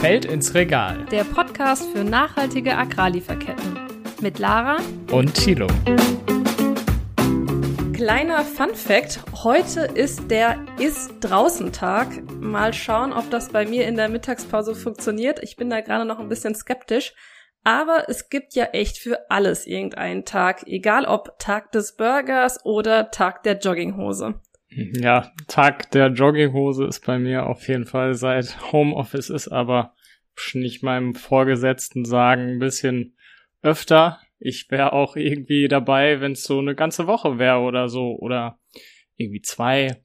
Feld 0.00 0.24
ins 0.26 0.54
Regal. 0.54 1.06
Der 1.10 1.24
Podcast 1.24 1.88
für 1.90 2.04
nachhaltige 2.04 2.76
Agrarlieferketten. 2.76 3.78
Mit 4.20 4.38
Lara 4.38 4.76
und 5.10 5.34
Thilo. 5.34 5.66
Kleiner 7.92 8.44
Fun 8.44 8.74
Fact: 8.74 9.20
Heute 9.44 9.80
ist 9.80 10.30
der 10.30 10.58
Ist-Draußen-Tag. 10.78 12.30
Mal 12.40 12.74
schauen, 12.74 13.12
ob 13.12 13.30
das 13.30 13.48
bei 13.50 13.66
mir 13.66 13.86
in 13.86 13.96
der 13.96 14.08
Mittagspause 14.08 14.74
funktioniert. 14.74 15.42
Ich 15.42 15.56
bin 15.56 15.70
da 15.70 15.80
gerade 15.80 16.04
noch 16.04 16.18
ein 16.18 16.28
bisschen 16.28 16.54
skeptisch. 16.54 17.14
Aber 17.62 18.10
es 18.10 18.28
gibt 18.28 18.54
ja 18.54 18.64
echt 18.66 18.98
für 18.98 19.30
alles 19.30 19.66
irgendeinen 19.66 20.26
Tag, 20.26 20.66
egal 20.66 21.06
ob 21.06 21.38
Tag 21.38 21.72
des 21.72 21.96
Burgers 21.96 22.62
oder 22.66 23.10
Tag 23.10 23.42
der 23.42 23.58
Jogginghose. 23.58 24.34
Ja, 24.76 25.32
Tag 25.46 25.92
der 25.92 26.08
Jogginghose 26.08 26.84
ist 26.84 27.06
bei 27.06 27.18
mir 27.18 27.46
auf 27.46 27.68
jeden 27.68 27.86
Fall 27.86 28.14
seit 28.14 28.72
Homeoffice 28.72 29.30
ist, 29.30 29.48
aber 29.48 29.94
nicht 30.54 30.82
meinem 30.82 31.14
Vorgesetzten 31.14 32.04
sagen, 32.04 32.48
ein 32.48 32.58
bisschen 32.58 33.16
öfter. 33.62 34.20
Ich 34.40 34.70
wäre 34.70 34.92
auch 34.92 35.14
irgendwie 35.14 35.68
dabei, 35.68 36.20
wenn 36.20 36.32
es 36.32 36.42
so 36.42 36.58
eine 36.58 36.74
ganze 36.74 37.06
Woche 37.06 37.38
wäre 37.38 37.60
oder 37.60 37.88
so 37.88 38.16
oder 38.18 38.58
irgendwie 39.16 39.42
zwei. 39.42 40.02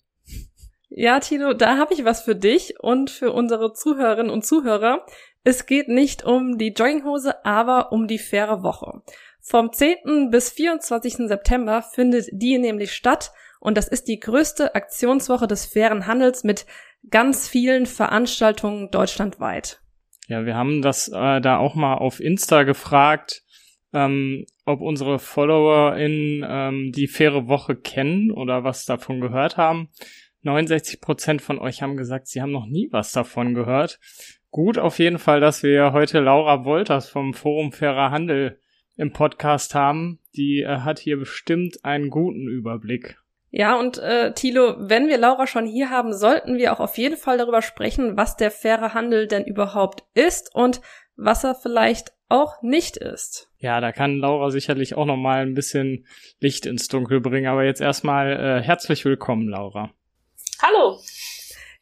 Ja, 0.89 1.19
Tino, 1.19 1.53
da 1.53 1.77
habe 1.77 1.93
ich 1.93 2.05
was 2.05 2.21
für 2.21 2.35
dich 2.35 2.79
und 2.79 3.09
für 3.09 3.31
unsere 3.31 3.73
Zuhörerinnen 3.73 4.31
und 4.31 4.45
Zuhörer. 4.45 5.05
Es 5.43 5.65
geht 5.65 5.87
nicht 5.87 6.23
um 6.23 6.57
die 6.57 6.73
Jogginghose, 6.73 7.43
aber 7.43 7.91
um 7.91 8.07
die 8.07 8.19
faire 8.19 8.61
Woche. 8.61 9.01
Vom 9.41 9.71
10. 9.71 10.29
bis 10.29 10.51
24. 10.51 11.27
September 11.27 11.81
findet 11.81 12.27
die 12.31 12.57
nämlich 12.59 12.93
statt 12.93 13.31
und 13.59 13.77
das 13.77 13.87
ist 13.87 14.07
die 14.07 14.19
größte 14.19 14.75
Aktionswoche 14.75 15.47
des 15.47 15.65
fairen 15.65 16.07
Handels 16.07 16.43
mit 16.43 16.65
ganz 17.09 17.47
vielen 17.47 17.85
Veranstaltungen 17.85 18.89
deutschlandweit. 18.91 19.81
Ja, 20.27 20.45
wir 20.45 20.55
haben 20.55 20.81
das 20.81 21.07
äh, 21.07 21.41
da 21.41 21.57
auch 21.57 21.75
mal 21.75 21.95
auf 21.95 22.19
Insta 22.19 22.63
gefragt, 22.63 23.43
ähm, 23.93 24.45
ob 24.65 24.81
unsere 24.81 25.19
Follower 25.19 25.95
in 25.97 26.45
ähm, 26.47 26.91
die 26.93 27.07
faire 27.07 27.47
Woche 27.47 27.75
kennen 27.75 28.31
oder 28.31 28.63
was 28.63 28.85
davon 28.85 29.21
gehört 29.21 29.57
haben. 29.57 29.89
69 30.43 31.01
Prozent 31.01 31.41
von 31.41 31.59
euch 31.59 31.81
haben 31.81 31.97
gesagt, 31.97 32.27
sie 32.27 32.41
haben 32.41 32.51
noch 32.51 32.67
nie 32.67 32.87
was 32.91 33.11
davon 33.11 33.53
gehört. 33.53 33.99
Gut 34.51 34.77
auf 34.77 34.99
jeden 34.99 35.19
Fall, 35.19 35.41
dass 35.41 35.63
wir 35.63 35.91
heute 35.91 36.19
Laura 36.19 36.63
Wolters 36.63 37.09
vom 37.09 37.33
Forum 37.33 37.71
Fairer 37.71 38.11
Handel 38.11 38.59
im 38.95 39.11
Podcast 39.11 39.75
haben. 39.75 40.19
Die 40.35 40.61
äh, 40.61 40.79
hat 40.79 40.99
hier 40.99 41.17
bestimmt 41.17 41.83
einen 41.83 42.09
guten 42.09 42.47
Überblick. 42.47 43.17
Ja, 43.51 43.77
und 43.77 43.97
äh, 43.97 44.33
Thilo, 44.33 44.75
wenn 44.77 45.07
wir 45.07 45.17
Laura 45.17 45.47
schon 45.47 45.65
hier 45.65 45.89
haben, 45.89 46.13
sollten 46.13 46.57
wir 46.57 46.71
auch 46.71 46.79
auf 46.79 46.97
jeden 46.97 47.17
Fall 47.17 47.37
darüber 47.37 47.61
sprechen, 47.61 48.15
was 48.15 48.37
der 48.37 48.51
faire 48.51 48.93
Handel 48.93 49.27
denn 49.27 49.43
überhaupt 49.43 50.03
ist 50.13 50.53
und 50.53 50.81
was 51.15 51.43
er 51.43 51.55
vielleicht 51.55 52.13
auch 52.29 52.61
nicht 52.61 52.95
ist. 52.95 53.49
Ja, 53.57 53.81
da 53.81 53.91
kann 53.91 54.17
Laura 54.17 54.51
sicherlich 54.51 54.95
auch 54.95 55.05
noch 55.05 55.17
mal 55.17 55.41
ein 55.41 55.55
bisschen 55.55 56.05
Licht 56.39 56.67
ins 56.67 56.87
Dunkel 56.87 57.21
bringen. 57.21 57.47
Aber 57.47 57.63
jetzt 57.63 57.81
erstmal 57.81 58.31
äh, 58.31 58.63
herzlich 58.63 59.03
willkommen, 59.03 59.49
Laura. 59.49 59.91
Hallo. 60.61 60.99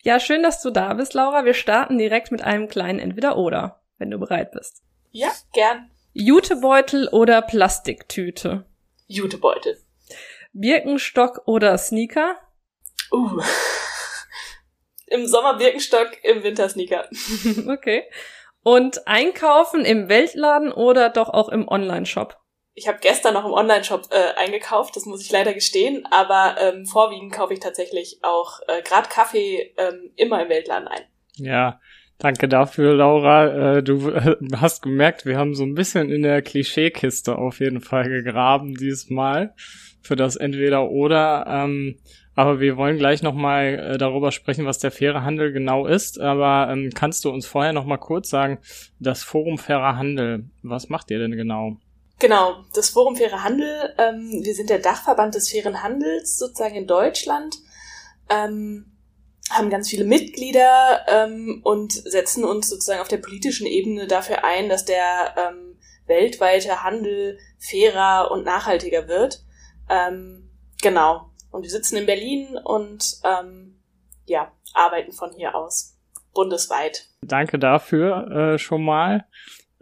Ja, 0.04 0.20
schön, 0.22 0.44
dass 0.44 0.62
du 0.62 0.70
da 0.70 0.94
bist, 0.94 1.14
Laura. 1.14 1.44
Wir 1.44 1.54
starten 1.54 1.98
direkt 1.98 2.32
mit 2.32 2.42
einem 2.42 2.70
kleinen 2.70 3.00
Entweder-Oder, 3.00 3.82
wenn 3.98 4.10
du 4.10 4.18
bereit 4.18 4.52
bist. 4.52 4.84
Ja, 5.12 5.30
gern. 5.54 5.92
Jutebeutel 6.14 7.10
oder 7.10 7.42
Plastiktüte? 7.42 8.66
Jutebeutel. 9.08 9.78
Birkenstock 10.54 11.42
oder 11.46 11.78
Sneaker? 11.78 12.36
Uh. 13.12 13.42
Im 15.08 15.26
Sommer 15.26 15.58
Birkenstock, 15.58 16.24
im 16.24 16.44
Winter 16.44 16.68
Sneaker. 16.68 17.08
okay. 17.68 18.04
Und 18.64 19.08
einkaufen 19.08 19.86
im 19.86 20.10
Weltladen 20.10 20.72
oder 20.72 21.10
doch 21.10 21.30
auch 21.30 21.48
im 21.48 21.68
Online-Shop? 21.68 22.38
Ich 22.74 22.88
habe 22.88 23.00
gestern 23.02 23.34
noch 23.34 23.46
im 23.46 23.54
Online-Shop 23.54 24.10
äh, 24.12 24.38
eingekauft, 24.38 24.96
das 24.96 25.06
muss 25.06 25.24
ich 25.24 25.32
leider 25.32 25.54
gestehen, 25.54 26.06
aber 26.12 26.58
ähm, 26.60 26.86
vorwiegend 26.86 27.34
kaufe 27.34 27.54
ich 27.54 27.60
tatsächlich 27.60 28.20
auch 28.22 28.60
äh, 28.68 28.84
gerade 28.84 29.10
Kaffee 29.10 29.74
ähm, 29.78 30.12
immer 30.16 30.44
im 30.44 30.50
Weltladen 30.50 30.88
ein. 30.88 31.02
Ja, 31.38 31.80
danke 32.20 32.48
dafür, 32.48 32.94
Laura. 32.94 33.78
Äh, 33.78 33.84
du 33.84 34.10
äh, 34.10 34.36
hast 34.58 34.84
gemerkt, 34.84 35.26
wir 35.26 35.38
haben 35.38 35.56
so 35.56 35.64
ein 35.64 35.74
bisschen 35.74 36.12
in 36.12 36.22
der 36.22 36.42
Klischeekiste 36.42 37.38
auf 37.38 37.62
jeden 37.62 37.82
Fall 37.82 38.10
gegraben 38.10 38.76
diesmal 38.76 39.56
für 40.02 40.16
das 40.16 40.36
Entweder-Oder. 40.36 41.46
Ähm, 41.48 41.98
aber 42.36 42.60
wir 42.60 42.78
wollen 42.78 42.98
gleich 42.98 43.24
nochmal 43.24 43.94
äh, 43.94 43.98
darüber 43.98 44.32
sprechen, 44.32 44.66
was 44.66 44.78
der 44.78 44.92
faire 44.92 45.24
Handel 45.24 45.52
genau 45.52 45.88
ist. 45.88 46.20
Aber 46.20 46.72
ähm, 46.72 46.92
kannst 46.94 47.26
du 47.26 47.32
uns 47.32 47.48
vorher 47.48 47.74
nochmal 47.74 47.98
kurz 47.98 48.30
sagen, 48.30 48.60
das 49.00 49.24
Forum 49.24 49.58
Fairer 49.58 49.98
Handel, 49.98 50.46
was 50.62 50.90
macht 50.90 51.10
ihr 51.10 51.18
denn 51.18 51.36
genau? 51.36 51.78
Genau, 52.20 52.64
das 52.74 52.90
Forum 52.90 53.16
Fairer 53.16 53.44
Handel, 53.44 53.94
ähm, 53.98 54.42
wir 54.44 54.54
sind 54.56 54.70
der 54.70 54.80
Dachverband 54.80 55.36
des 55.36 55.50
fairen 55.52 55.84
Handels 55.84 56.38
sozusagen 56.38 56.76
in 56.76 56.88
Deutschland, 56.88 57.56
ähm, 58.30 58.86
haben 59.50 59.70
ganz 59.70 59.90
viele 59.90 60.04
Mitglieder 60.04 61.06
ähm, 61.08 61.62
und 61.64 61.94
setzen 61.94 62.44
uns 62.44 62.70
sozusagen 62.70 63.02
auf 63.02 63.08
der 63.08 63.18
politischen 63.18 63.66
Ebene 63.66 64.08
dafür 64.08 64.44
ein, 64.44 64.68
dass 64.68 64.86
der 64.86 65.36
ähm, 65.38 65.78
weltweite 66.08 66.84
Handel 66.84 67.38
fairer 67.60 68.32
und 68.32 68.46
nachhaltiger 68.46 69.08
wird. 69.08 69.44
Ähm, 69.90 70.50
genau. 70.82 71.32
Und 71.52 71.64
wir 71.64 71.70
sitzen 71.70 71.98
in 71.98 72.06
Berlin 72.06 72.58
und 72.64 73.18
ähm, 73.24 73.80
ja, 74.26 74.52
arbeiten 74.74 75.12
von 75.12 75.32
hier 75.34 75.56
aus 75.56 75.98
bundesweit. 76.34 77.08
Danke 77.22 77.58
dafür 77.58 78.54
äh, 78.54 78.58
schon 78.60 78.84
mal. 78.84 79.26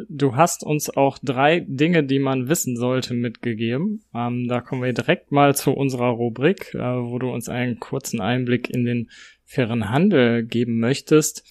Du 0.09 0.35
hast 0.35 0.63
uns 0.63 0.89
auch 0.95 1.17
drei 1.21 1.65
Dinge, 1.67 2.03
die 2.03 2.19
man 2.19 2.49
wissen 2.49 2.75
sollte, 2.75 3.13
mitgegeben. 3.13 4.03
Ähm, 4.13 4.47
da 4.49 4.59
kommen 4.59 4.83
wir 4.83 4.91
direkt 4.91 5.31
mal 5.31 5.55
zu 5.55 5.71
unserer 5.71 6.09
Rubrik, 6.09 6.73
äh, 6.73 6.79
wo 6.79 7.17
du 7.17 7.29
uns 7.29 7.47
einen 7.47 7.79
kurzen 7.79 8.19
Einblick 8.19 8.69
in 8.69 8.83
den 8.83 9.09
fairen 9.45 9.89
Handel 9.89 10.43
geben 10.43 10.79
möchtest. 10.79 11.45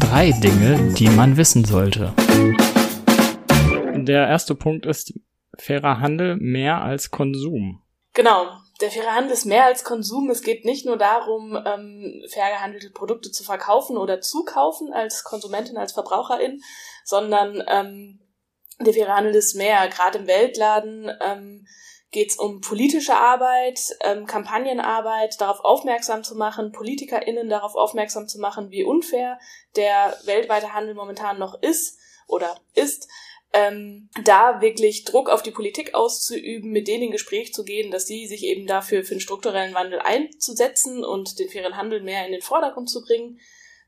Drei 0.00 0.32
Dinge, 0.42 0.94
die 0.94 1.10
man 1.10 1.36
wissen 1.36 1.64
sollte. 1.64 2.14
Der 3.94 4.26
erste 4.28 4.54
Punkt 4.54 4.86
ist 4.86 5.12
fairer 5.58 6.00
Handel 6.00 6.36
mehr 6.36 6.82
als 6.82 7.10
Konsum. 7.10 7.82
Genau, 8.14 8.46
der 8.80 8.90
faire 8.90 9.14
Handel 9.14 9.32
ist 9.32 9.44
mehr 9.44 9.64
als 9.64 9.84
Konsum. 9.84 10.30
Es 10.30 10.42
geht 10.42 10.64
nicht 10.64 10.86
nur 10.86 10.96
darum, 10.96 11.56
ähm, 11.66 12.24
fair 12.28 12.50
gehandelte 12.50 12.90
Produkte 12.90 13.30
zu 13.30 13.44
verkaufen 13.44 13.96
oder 13.96 14.20
zu 14.20 14.44
kaufen 14.44 14.92
als 14.92 15.24
Konsumentin, 15.24 15.76
als 15.76 15.92
Verbraucherin, 15.92 16.60
sondern 17.04 17.62
ähm, 17.66 18.20
der 18.80 18.94
faire 18.94 19.14
Handel 19.14 19.34
ist 19.34 19.54
mehr. 19.54 19.88
Gerade 19.88 20.18
im 20.18 20.26
Weltladen 20.26 21.10
ähm, 21.20 21.66
geht 22.10 22.30
es 22.30 22.36
um 22.36 22.60
politische 22.60 23.16
Arbeit, 23.16 23.80
ähm, 24.02 24.26
Kampagnenarbeit, 24.26 25.40
darauf 25.40 25.60
aufmerksam 25.60 26.24
zu 26.24 26.36
machen, 26.36 26.72
PolitikerInnen 26.72 27.48
darauf 27.48 27.74
aufmerksam 27.74 28.28
zu 28.28 28.38
machen, 28.38 28.70
wie 28.70 28.84
unfair 28.84 29.38
der 29.76 30.16
weltweite 30.24 30.72
Handel 30.72 30.94
momentan 30.94 31.38
noch 31.38 31.60
ist 31.62 31.98
oder 32.26 32.56
ist 32.74 33.08
ähm, 33.52 34.08
da 34.24 34.60
wirklich 34.60 35.04
Druck 35.04 35.30
auf 35.30 35.42
die 35.42 35.50
Politik 35.50 35.94
auszuüben, 35.94 36.70
mit 36.70 36.86
denen 36.86 37.04
in 37.04 37.10
Gespräch 37.10 37.54
zu 37.54 37.64
gehen, 37.64 37.90
dass 37.90 38.06
sie 38.06 38.26
sich 38.26 38.44
eben 38.44 38.66
dafür 38.66 39.04
für 39.04 39.12
einen 39.12 39.20
strukturellen 39.20 39.74
Wandel 39.74 40.00
einzusetzen 40.00 41.04
und 41.04 41.38
den 41.38 41.48
fairen 41.48 41.76
Handel 41.76 42.02
mehr 42.02 42.26
in 42.26 42.32
den 42.32 42.42
Vordergrund 42.42 42.90
zu 42.90 43.02
bringen. 43.02 43.40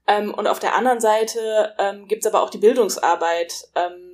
Ähm, 0.07 0.33
und 0.33 0.47
auf 0.47 0.61
der 0.61 0.75
anderen 0.75 1.01
Seite 1.01 1.75
ähm, 1.79 2.09
gibt 2.09 2.25
es 2.25 2.33
aber 2.33 2.43
auch 2.43 2.51
die 2.51 2.59
Bildungsarbeit 2.59 3.53
ähm, 3.75 4.10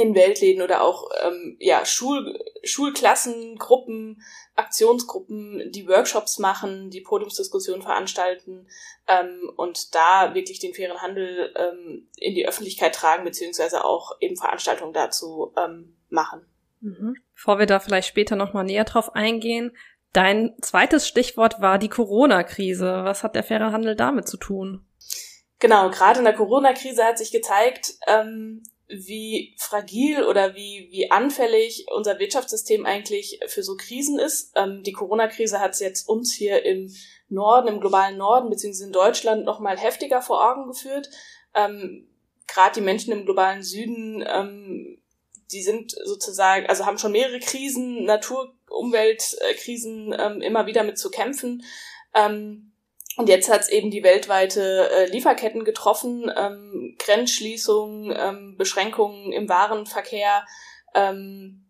in 0.00 0.14
Weltläden 0.14 0.62
oder 0.62 0.82
auch 0.82 1.10
ähm, 1.22 1.56
ja, 1.58 1.84
Schul 1.84 2.38
Schulklassen, 2.62 3.56
Gruppen, 3.56 4.22
Aktionsgruppen, 4.56 5.70
die 5.70 5.86
Workshops 5.88 6.38
machen, 6.38 6.90
die 6.90 7.00
Podiumsdiskussionen 7.00 7.82
veranstalten 7.82 8.68
ähm, 9.06 9.50
und 9.56 9.94
da 9.94 10.34
wirklich 10.34 10.58
den 10.58 10.74
fairen 10.74 11.00
Handel 11.00 11.54
ähm, 11.56 12.08
in 12.16 12.34
die 12.34 12.46
Öffentlichkeit 12.46 12.94
tragen, 12.94 13.24
beziehungsweise 13.24 13.84
auch 13.84 14.16
eben 14.20 14.36
Veranstaltungen 14.36 14.92
dazu 14.92 15.52
ähm, 15.56 15.96
machen. 16.08 16.46
Mhm. 16.80 17.16
Bevor 17.34 17.58
wir 17.58 17.66
da 17.66 17.78
vielleicht 17.78 18.08
später 18.08 18.36
nochmal 18.36 18.64
näher 18.64 18.84
drauf 18.84 19.14
eingehen, 19.14 19.76
dein 20.12 20.54
zweites 20.60 21.06
Stichwort 21.06 21.60
war 21.60 21.78
die 21.78 21.88
Corona-Krise. 21.88 23.04
Was 23.04 23.22
hat 23.22 23.34
der 23.34 23.44
faire 23.44 23.72
Handel 23.72 23.94
damit 23.94 24.28
zu 24.28 24.36
tun? 24.36 24.86
Genau, 25.58 25.90
gerade 25.90 26.18
in 26.18 26.24
der 26.24 26.34
Corona-Krise 26.34 27.04
hat 27.04 27.18
sich 27.18 27.32
gezeigt, 27.32 27.94
ähm, 28.06 28.62
wie 28.88 29.56
fragil 29.58 30.24
oder 30.24 30.54
wie, 30.54 30.88
wie 30.90 31.10
anfällig 31.10 31.86
unser 31.94 32.18
Wirtschaftssystem 32.18 32.86
eigentlich 32.86 33.40
für 33.48 33.62
so 33.62 33.76
Krisen 33.76 34.18
ist. 34.18 34.52
Ähm, 34.54 34.82
die 34.82 34.92
Corona-Krise 34.92 35.60
hat 35.60 35.72
es 35.72 35.80
jetzt 35.80 36.08
uns 36.08 36.32
hier 36.32 36.64
im 36.64 36.94
Norden, 37.28 37.68
im 37.68 37.80
globalen 37.80 38.16
Norden, 38.16 38.48
beziehungsweise 38.48 38.86
in 38.86 38.92
Deutschland 38.92 39.44
noch 39.44 39.58
mal 39.58 39.76
heftiger 39.76 40.22
vor 40.22 40.48
Augen 40.48 40.68
geführt. 40.68 41.10
Ähm, 41.54 42.08
Gerade 42.46 42.74
die 42.74 42.84
Menschen 42.84 43.12
im 43.12 43.24
globalen 43.24 43.62
Süden, 43.64 44.24
ähm, 44.26 45.02
die 45.50 45.62
sind 45.62 45.92
sozusagen, 46.04 46.66
also 46.66 46.86
haben 46.86 46.98
schon 46.98 47.12
mehrere 47.12 47.40
Krisen, 47.40 48.04
Natur, 48.04 48.54
Umweltkrisen 48.68 50.14
ähm, 50.16 50.40
immer 50.42 50.66
wieder 50.66 50.84
mit 50.84 50.98
zu 50.98 51.10
kämpfen. 51.10 51.64
Ähm, 52.14 52.65
Und 53.16 53.28
jetzt 53.30 53.50
hat 53.50 53.62
es 53.62 53.68
eben 53.70 53.90
die 53.90 54.02
weltweite 54.02 54.90
äh, 54.90 55.06
Lieferketten 55.06 55.64
getroffen, 55.64 56.30
ähm, 56.36 56.96
Grenzschließungen, 56.98 58.14
ähm, 58.16 58.56
Beschränkungen 58.58 59.32
im 59.32 59.48
Warenverkehr. 59.48 60.44
Ähm, 60.94 61.66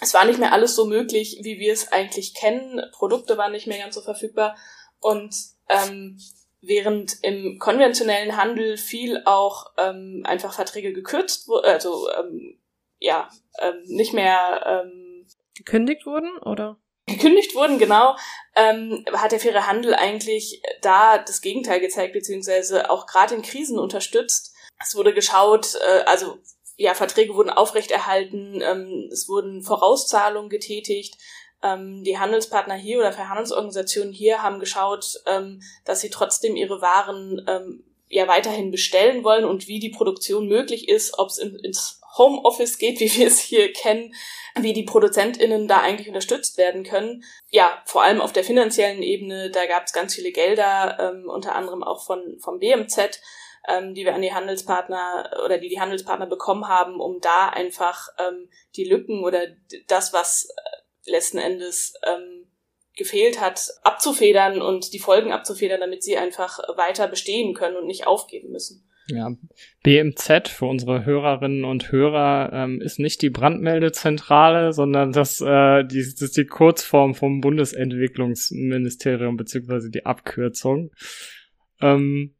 es 0.00 0.14
war 0.14 0.24
nicht 0.24 0.38
mehr 0.38 0.52
alles 0.52 0.76
so 0.76 0.86
möglich, 0.86 1.40
wie 1.42 1.58
wir 1.58 1.72
es 1.72 1.90
eigentlich 1.90 2.34
kennen. 2.34 2.80
Produkte 2.92 3.36
waren 3.36 3.52
nicht 3.52 3.66
mehr 3.66 3.78
ganz 3.78 3.96
so 3.96 4.00
verfügbar. 4.00 4.56
Und 5.00 5.34
ähm, 5.68 6.18
während 6.60 7.22
im 7.22 7.58
konventionellen 7.58 8.36
Handel 8.36 8.76
viel 8.76 9.22
auch 9.24 9.72
ähm, 9.78 10.22
einfach 10.24 10.52
Verträge 10.52 10.92
gekürzt 10.92 11.48
wurden, 11.48 11.64
also 11.64 12.08
ähm, 12.12 12.58
ja, 12.98 13.28
ähm, 13.60 13.82
nicht 13.86 14.12
mehr 14.12 14.84
ähm, 14.84 15.26
gekündigt 15.54 16.06
wurden 16.06 16.38
oder? 16.38 16.78
Gekündigt 17.06 17.54
wurden, 17.54 17.78
genau, 17.78 18.16
ähm, 18.54 19.04
hat 19.12 19.32
der 19.32 19.40
faire 19.40 19.66
Handel 19.66 19.94
eigentlich 19.94 20.60
da 20.82 21.18
das 21.18 21.40
Gegenteil 21.40 21.80
gezeigt, 21.80 22.12
beziehungsweise 22.12 22.90
auch 22.90 23.06
gerade 23.06 23.34
in 23.34 23.42
Krisen 23.42 23.78
unterstützt. 23.78 24.54
Es 24.80 24.94
wurde 24.94 25.14
geschaut, 25.14 25.76
äh, 25.86 26.02
also 26.04 26.38
ja, 26.76 26.94
Verträge 26.94 27.34
wurden 27.34 27.50
aufrechterhalten, 27.50 28.60
ähm, 28.60 29.08
es 29.10 29.28
wurden 29.28 29.62
Vorauszahlungen 29.62 30.50
getätigt. 30.50 31.16
Ähm, 31.62 32.04
die 32.04 32.18
Handelspartner 32.18 32.74
hier 32.74 32.98
oder 32.98 33.12
Verhandlungsorganisationen 33.12 34.12
hier 34.12 34.42
haben 34.42 34.60
geschaut, 34.60 35.14
ähm, 35.26 35.62
dass 35.84 36.00
sie 36.00 36.10
trotzdem 36.10 36.54
ihre 36.54 36.82
Waren 36.82 37.42
ähm, 37.48 37.84
ja 38.08 38.28
weiterhin 38.28 38.70
bestellen 38.70 39.24
wollen 39.24 39.44
und 39.44 39.68
wie 39.68 39.80
die 39.80 39.90
Produktion 39.90 40.48
möglich 40.48 40.88
ist, 40.88 41.18
ob 41.18 41.28
es 41.28 41.38
in, 41.38 41.56
ins 41.56 42.00
Homeoffice 42.18 42.78
geht, 42.78 43.00
wie 43.00 43.12
wir 43.16 43.26
es 43.26 43.40
hier 43.40 43.72
kennen, 43.72 44.14
wie 44.58 44.72
die 44.72 44.84
ProduzentInnen 44.84 45.68
da 45.68 45.80
eigentlich 45.80 46.08
unterstützt 46.08 46.58
werden 46.58 46.84
können. 46.84 47.24
Ja, 47.50 47.82
vor 47.84 48.02
allem 48.02 48.20
auf 48.20 48.32
der 48.32 48.44
finanziellen 48.44 49.02
Ebene, 49.02 49.50
da 49.50 49.66
gab 49.66 49.84
es 49.84 49.92
ganz 49.92 50.14
viele 50.14 50.32
Gelder, 50.32 50.98
ähm, 50.98 51.28
unter 51.28 51.54
anderem 51.54 51.82
auch 51.82 52.04
von 52.04 52.38
vom 52.40 52.58
BMZ, 52.58 53.20
ähm, 53.68 53.94
die 53.94 54.04
wir 54.04 54.14
an 54.14 54.22
die 54.22 54.32
Handelspartner 54.32 55.40
oder 55.44 55.58
die 55.58 55.68
die 55.68 55.80
Handelspartner 55.80 56.26
bekommen 56.26 56.68
haben, 56.68 57.00
um 57.00 57.20
da 57.20 57.48
einfach 57.48 58.08
ähm, 58.18 58.48
die 58.76 58.84
Lücken 58.84 59.24
oder 59.24 59.46
das, 59.88 60.12
was 60.12 60.48
äh, 60.48 61.10
letzten 61.10 61.38
Endes 61.38 61.94
ähm, 62.04 62.46
gefehlt 62.96 63.40
hat, 63.40 63.68
abzufedern 63.82 64.62
und 64.62 64.92
die 64.92 64.98
Folgen 64.98 65.32
abzufedern, 65.32 65.80
damit 65.80 66.02
sie 66.02 66.16
einfach 66.16 66.58
weiter 66.76 67.08
bestehen 67.08 67.54
können 67.54 67.76
und 67.76 67.86
nicht 67.86 68.06
aufgeben 68.06 68.50
müssen. 68.50 68.88
Ja, 69.08 69.30
BMZ 69.84 70.48
für 70.48 70.66
unsere 70.66 71.04
Hörerinnen 71.04 71.64
und 71.64 71.92
Hörer 71.92 72.50
ähm, 72.52 72.80
ist 72.80 72.98
nicht 72.98 73.22
die 73.22 73.30
Brandmeldezentrale, 73.30 74.72
sondern 74.72 75.12
das, 75.12 75.40
äh, 75.40 75.84
die, 75.84 76.00
das 76.00 76.20
ist 76.20 76.36
die 76.36 76.46
Kurzform 76.46 77.14
vom 77.14 77.40
Bundesentwicklungsministerium 77.40 79.36
beziehungsweise 79.36 79.90
die 79.90 80.04
Abkürzung. 80.04 80.90
Ähm, 81.80 82.34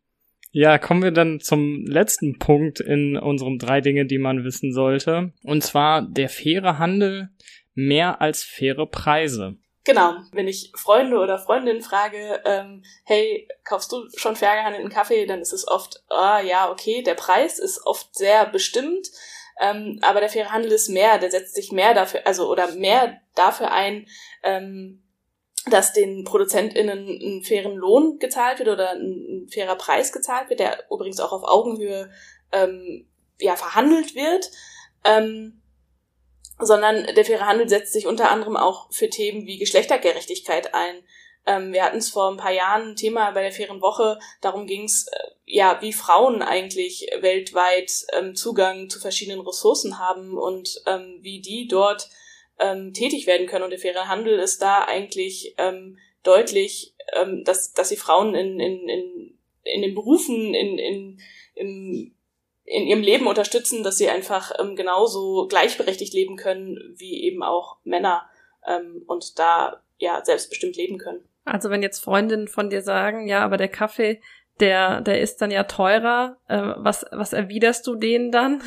ja, 0.51 0.79
kommen 0.79 1.03
wir 1.03 1.13
dann 1.13 1.39
zum 1.39 1.85
letzten 1.87 2.39
Punkt 2.39 2.81
in 2.81 3.17
unserem 3.17 3.59
drei 3.59 3.81
Dinge, 3.81 4.07
die 4.07 4.19
man 4.19 4.43
wissen 4.43 4.73
sollte. 4.73 5.33
Und 5.43 5.63
zwar 5.63 6.03
der 6.03 6.29
faire 6.29 6.79
Handel 6.79 7.29
mehr 7.75 8.21
als 8.21 8.43
faire 8.43 8.87
Preise. 8.87 9.57
Genau, 9.87 10.17
wenn 10.33 10.49
ich 10.49 10.73
Freunde 10.75 11.17
oder 11.17 11.39
Freundinnen 11.39 11.81
frage, 11.81 12.43
ähm, 12.45 12.83
hey, 13.05 13.47
kaufst 13.63 13.93
du 13.93 14.09
schon 14.17 14.35
fair 14.35 14.57
gehandelten 14.57 14.91
Kaffee, 14.91 15.27
dann 15.27 15.41
ist 15.41 15.53
es 15.53 15.69
oft, 15.69 16.03
ah 16.09 16.41
ja, 16.41 16.73
okay, 16.73 17.03
der 17.03 17.15
Preis 17.15 17.61
ist 17.61 17.87
oft 17.87 18.13
sehr 18.13 18.47
bestimmt, 18.47 19.07
ähm, 19.61 20.01
aber 20.03 20.19
der 20.19 20.29
faire 20.29 20.51
Handel 20.51 20.73
ist 20.73 20.89
mehr, 20.89 21.19
der 21.19 21.31
setzt 21.31 21.55
sich 21.55 21.71
mehr 21.71 21.95
dafür, 21.95 22.27
also 22.27 22.51
oder 22.51 22.73
mehr 22.73 23.21
dafür 23.37 23.71
ein, 23.71 24.09
ähm, 24.43 25.05
dass 25.71 25.93
den 25.93 26.25
ProduzentInnen 26.25 27.09
einen 27.09 27.45
fairen 27.45 27.77
Lohn 27.77 28.19
gezahlt 28.19 28.59
wird 28.59 28.71
oder 28.71 28.91
ein, 28.91 29.45
ein 29.45 29.49
fairer 29.49 29.77
Preis 29.77 30.13
gezahlt 30.13 30.51
wird, 30.51 30.59
der 30.59 30.83
übrigens 30.91 31.21
auch 31.21 31.31
auf 31.31 31.45
Augenhöhe 31.45 32.11
ähm, 32.51 33.07
ja, 33.39 33.55
verhandelt 33.55 34.17
wird. 34.17 34.51
Ähm, 35.05 35.63
sondern 36.59 37.07
der 37.15 37.25
faire 37.25 37.47
Handel 37.47 37.69
setzt 37.69 37.93
sich 37.93 38.07
unter 38.07 38.31
anderem 38.31 38.57
auch 38.57 38.91
für 38.91 39.11
Themen 39.11 39.47
wie 39.47 39.59
Geschlechtergerechtigkeit 39.59 40.75
ein. 40.75 41.03
Ähm, 41.47 41.73
wir 41.73 41.85
hatten 41.85 41.99
es 41.99 42.11
vor 42.11 42.31
ein 42.31 42.37
paar 42.37 42.53
Jahren 42.53 42.91
ein 42.91 42.97
Thema 42.97 43.31
bei 43.31 43.43
der 43.43 43.53
fairen 43.53 43.81
Woche, 43.81 44.19
darum 44.41 44.67
ging 44.67 44.85
es, 44.85 45.07
äh, 45.07 45.19
ja, 45.45 45.79
wie 45.81 45.93
Frauen 45.93 46.43
eigentlich 46.43 47.09
weltweit 47.21 47.93
ähm, 48.13 48.35
Zugang 48.35 48.91
zu 48.91 48.99
verschiedenen 48.99 49.41
Ressourcen 49.41 49.99
haben 49.99 50.37
und 50.37 50.83
ähm, 50.87 51.19
wie 51.21 51.41
die 51.41 51.69
dort 51.69 52.09
ähm, 52.59 52.93
tätig 52.93 53.29
werden 53.29 53.47
können. 53.47 53.63
Und 53.63 53.71
der 53.71 53.79
faire 53.79 54.09
Handel 54.09 54.39
ist 54.41 54.61
da 54.61 54.85
eigentlich 54.85 55.55
ähm, 55.59 55.99
deutlich, 56.25 56.95
ähm, 57.13 57.45
dass, 57.45 57.73
dass 57.73 57.91
die 57.91 57.97
Frauen 57.97 58.35
in, 58.35 58.59
in, 58.59 58.89
in, 58.89 59.39
in 59.63 59.83
den 59.83 59.95
Berufen, 59.95 60.53
in, 60.53 60.79
in, 60.79 61.21
im 61.55 62.16
in 62.67 62.87
ihrem 62.87 63.03
Leben 63.03 63.27
unterstützen, 63.27 63.83
dass 63.83 63.97
sie 63.97 64.09
einfach 64.09 64.53
ähm, 64.59 64.77
genauso 64.77 65.47
gleichberechtigt 65.49 66.13
leben 66.13 66.37
können 66.37 66.95
wie 66.97 67.23
eben 67.23 67.43
auch 67.43 67.79
Männer 67.85 68.29
ähm, 68.67 69.05
und 69.07 69.39
da 69.39 69.83
ja 69.99 70.25
selbstbestimmt 70.25 70.77
leben 70.77 70.99
können. 70.99 71.27
Also 71.45 71.71
wenn 71.71 71.83
jetzt 71.83 72.03
Freundinnen 72.03 72.49
von 72.49 72.69
dir 72.69 72.83
sagen, 72.83 73.29
ja, 73.29 73.45
aber 73.45 73.57
der 73.57 73.69
Kaffee, 73.69 74.21
der, 74.59 75.01
der 75.01 75.21
ist 75.21 75.41
dann 75.41 75.53
ja 75.53 75.65
teurer, 75.65 76.39
äh, 76.49 76.75
was, 76.77 77.07
was 77.13 77.33
erwiderst 77.33 77.87
du 77.87 77.95
denen 77.95 78.33
dann? 78.33 78.63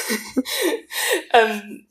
ähm, 1.34 1.86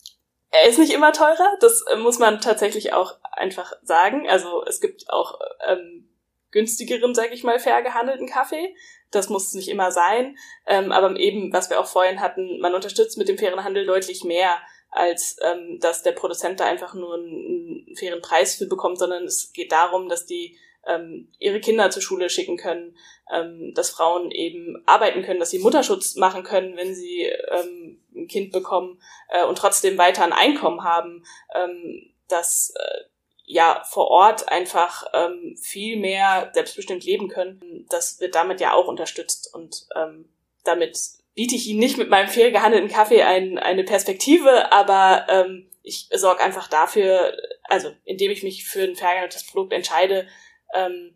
er 0.50 0.68
ist 0.68 0.80
nicht 0.80 0.94
immer 0.94 1.14
teurer, 1.14 1.56
das 1.60 1.84
äh, 1.92 1.98
muss 1.98 2.18
man 2.18 2.42
tatsächlich 2.42 2.94
auch 2.94 3.18
einfach 3.32 3.74
sagen. 3.84 4.28
Also 4.28 4.66
es 4.66 4.82
gibt 4.82 5.10
auch 5.10 5.40
ähm, 5.68 6.10
günstigeren, 6.52 7.14
sage 7.14 7.34
ich 7.34 7.44
mal, 7.44 7.60
fair 7.60 7.84
gehandelten 7.84 8.28
Kaffee. 8.28 8.76
Das 9.12 9.30
muss 9.30 9.54
nicht 9.54 9.70
immer 9.70 9.92
sein. 9.92 10.38
Ähm, 10.66 10.92
aber 10.92 11.18
eben, 11.18 11.54
was 11.54 11.70
wir 11.70 11.80
auch 11.80 11.88
vorhin 11.88 12.22
hatten, 12.22 12.60
man 12.60 12.76
unterstützt 12.76 13.18
mit 13.18 13.28
dem 13.28 13.38
fairen 13.38 13.64
Handel 13.64 13.86
deutlich 13.86 14.24
mehr, 14.24 14.58
als 14.90 15.38
ähm, 15.44 15.80
dass 15.80 16.04
der 16.04 16.14
Produzent 16.14 16.60
da 16.60 16.66
einfach 16.66 16.94
nur 16.94 17.16
einen, 17.16 17.86
einen 17.88 17.96
fairen 17.96 18.22
Preis 18.22 18.56
für 18.56 18.68
bekommt, 18.68 19.00
sondern 19.00 19.24
es 19.24 19.52
geht 19.54 19.72
darum, 19.72 20.10
dass 20.10 20.26
die 20.26 20.58
ähm, 20.88 21.30
ihre 21.40 21.60
Kinder 21.60 21.90
zur 21.90 22.02
Schule 22.02 22.30
schicken 22.30 22.58
können, 22.58 22.98
ähm, 23.32 23.74
dass 23.76 23.90
Frauen 23.90 24.32
eben 24.32 24.82
arbeiten 24.86 25.22
können, 25.24 25.40
dass 25.40 25.52
sie 25.52 25.60
Mutterschutz 25.60 26.16
machen 26.16 26.44
können, 26.44 26.78
wenn 26.78 26.96
sie 26.96 27.24
ähm, 27.24 28.02
ein 28.16 28.28
Kind 28.28 28.52
bekommen 28.52 29.02
äh, 29.30 29.46
und 29.46 29.58
trotzdem 29.58 29.98
weiter 29.98 30.24
ein 30.24 30.34
Einkommen 30.34 30.84
haben, 30.84 31.24
ähm, 31.54 32.14
dass 32.30 32.74
äh, 32.76 33.04
ja 33.48 33.82
vor 33.90 34.10
Ort 34.10 34.50
einfach 34.50 35.06
ähm, 35.14 35.56
viel 35.60 35.98
mehr 35.98 36.52
selbstbestimmt 36.54 37.06
leben 37.06 37.30
können. 37.30 37.86
Das 37.90 38.20
wird 38.20 38.36
damit 38.36 38.60
ja 38.60 38.74
auch 38.74 38.88
unterstützt 38.88 39.54
und 39.54 39.88
ähm, 39.96 40.30
damit 40.66 41.00
biete 41.34 41.56
ich 41.56 41.68
Ihnen 41.68 41.80
nicht 41.80 41.98
mit 41.98 42.10
meinem 42.10 42.28
fair 42.28 42.52
gehandelten 42.52 42.90
Kaffee 42.90 43.24
ein, 43.24 43.58
eine 43.58 43.86
Perspektive, 43.86 44.72
aber 44.74 45.28
ähm, 45.30 45.70
ich 45.82 46.10
sorge 46.14 46.44
einfach 46.44 46.68
dafür, 46.68 47.38
also 47.64 47.94
indem 48.04 48.32
ich 48.32 48.44
mich 48.44 48.66
für 48.66 48.84
ein 48.84 48.98
fair 48.98 49.12
gehandeltes 49.12 49.48
Produkt 49.48 49.72
entscheide, 49.72 50.28
ähm, 50.74 51.16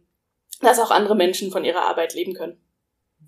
dass 0.61 0.79
auch 0.79 0.91
andere 0.91 1.15
Menschen 1.15 1.51
von 1.51 1.65
ihrer 1.65 1.81
Arbeit 1.81 2.13
leben 2.13 2.33
können 2.33 2.63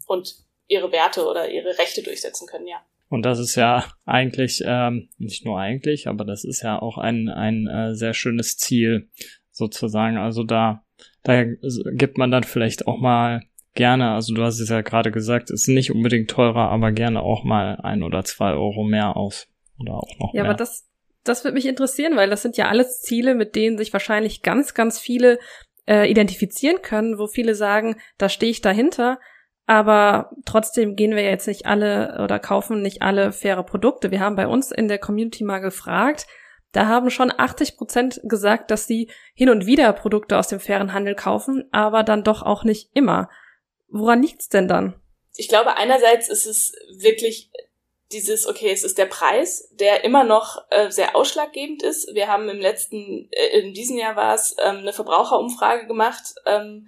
und 0.07 0.37
ihre 0.67 0.93
Werte 0.93 1.25
oder 1.25 1.49
ihre 1.49 1.77
Rechte 1.77 2.03
durchsetzen 2.03 2.47
können, 2.47 2.67
ja. 2.67 2.85
Und 3.13 3.27
das 3.27 3.37
ist 3.37 3.53
ja 3.53 3.85
eigentlich, 4.07 4.63
ähm, 4.65 5.07
nicht 5.19 5.45
nur 5.45 5.59
eigentlich, 5.59 6.07
aber 6.07 6.25
das 6.25 6.43
ist 6.43 6.63
ja 6.63 6.81
auch 6.81 6.97
ein, 6.97 7.29
ein 7.29 7.67
äh, 7.67 7.93
sehr 7.93 8.15
schönes 8.15 8.57
Ziel, 8.57 9.07
sozusagen. 9.51 10.17
Also 10.17 10.43
da, 10.43 10.83
da 11.21 11.43
gibt 11.43 12.17
man 12.17 12.31
dann 12.31 12.41
vielleicht 12.41 12.87
auch 12.87 12.97
mal 12.97 13.43
gerne, 13.75 14.13
also 14.13 14.33
du 14.33 14.41
hast 14.41 14.59
es 14.59 14.69
ja 14.69 14.81
gerade 14.81 15.11
gesagt, 15.11 15.51
ist 15.51 15.67
nicht 15.67 15.91
unbedingt 15.91 16.31
teurer, 16.31 16.71
aber 16.71 16.91
gerne 16.91 17.21
auch 17.21 17.43
mal 17.43 17.75
ein 17.83 18.01
oder 18.01 18.23
zwei 18.23 18.53
Euro 18.53 18.83
mehr 18.83 19.15
aus. 19.15 19.47
Oder 19.77 19.93
auch 19.93 20.17
noch 20.19 20.33
ja, 20.33 20.41
mehr. 20.41 20.49
aber 20.49 20.57
das, 20.57 20.89
das 21.23 21.43
würde 21.43 21.53
mich 21.53 21.67
interessieren, 21.67 22.15
weil 22.15 22.31
das 22.31 22.41
sind 22.41 22.57
ja 22.57 22.67
alles 22.67 23.01
Ziele, 23.01 23.35
mit 23.35 23.55
denen 23.55 23.77
sich 23.77 23.93
wahrscheinlich 23.93 24.41
ganz, 24.41 24.73
ganz 24.73 24.97
viele 24.97 25.37
äh, 25.87 26.09
identifizieren 26.09 26.81
können, 26.81 27.19
wo 27.19 27.27
viele 27.27 27.53
sagen, 27.53 27.95
da 28.17 28.27
stehe 28.27 28.49
ich 28.49 28.61
dahinter. 28.61 29.19
Aber 29.65 30.31
trotzdem 30.45 30.95
gehen 30.95 31.15
wir 31.15 31.23
jetzt 31.23 31.47
nicht 31.47 31.65
alle 31.65 32.19
oder 32.23 32.39
kaufen 32.39 32.81
nicht 32.81 33.01
alle 33.01 33.31
faire 33.31 33.63
Produkte. 33.63 34.11
Wir 34.11 34.19
haben 34.19 34.35
bei 34.35 34.47
uns 34.47 34.71
in 34.71 34.87
der 34.87 34.99
Community 34.99 35.43
mal 35.43 35.59
gefragt. 35.59 36.27
Da 36.73 36.87
haben 36.87 37.09
schon 37.09 37.31
80 37.35 37.77
Prozent 37.77 38.19
gesagt, 38.23 38.71
dass 38.71 38.87
sie 38.87 39.09
hin 39.35 39.49
und 39.49 39.65
wieder 39.65 39.93
Produkte 39.93 40.37
aus 40.37 40.47
dem 40.47 40.59
fairen 40.59 40.91
Handel 40.91 41.15
kaufen, 41.15 41.65
aber 41.71 42.03
dann 42.03 42.23
doch 42.23 42.41
auch 42.41 42.63
nicht 42.63 42.89
immer. 42.93 43.29
Woran 43.87 44.23
liegt's 44.23 44.49
denn 44.49 44.67
dann? 44.67 44.95
Ich 45.35 45.47
glaube, 45.47 45.77
einerseits 45.77 46.29
ist 46.29 46.47
es 46.47 46.73
wirklich 46.97 47.51
dieses, 48.11 48.47
okay, 48.47 48.71
es 48.71 48.83
ist 48.83 48.97
der 48.97 49.05
Preis, 49.05 49.69
der 49.71 50.03
immer 50.03 50.23
noch 50.23 50.63
äh, 50.69 50.91
sehr 50.91 51.15
ausschlaggebend 51.15 51.83
ist. 51.83 52.13
Wir 52.13 52.27
haben 52.27 52.49
im 52.49 52.59
letzten, 52.59 53.29
äh, 53.31 53.59
in 53.59 53.73
diesem 53.73 53.97
Jahr 53.97 54.15
war 54.15 54.35
es, 54.35 54.55
ähm, 54.63 54.77
eine 54.77 54.93
Verbraucherumfrage 54.93 55.87
gemacht, 55.87 56.35
ähm, 56.45 56.87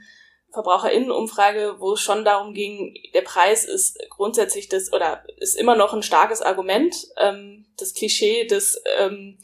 Verbraucherinnenumfrage, 0.55 1.75
wo 1.79 1.93
es 1.93 2.01
schon 2.01 2.25
darum 2.25 2.53
ging, 2.53 2.95
der 3.13 3.21
Preis 3.21 3.65
ist 3.65 3.99
grundsätzlich 4.09 4.67
das 4.69 4.91
oder 4.91 5.23
ist 5.37 5.55
immer 5.55 5.75
noch 5.75 5.93
ein 5.93 6.03
starkes 6.03 6.41
Argument. 6.41 6.95
Ähm, 7.17 7.67
das 7.77 7.93
Klischee 7.93 8.47
des 8.47 8.81
ähm, 8.97 9.37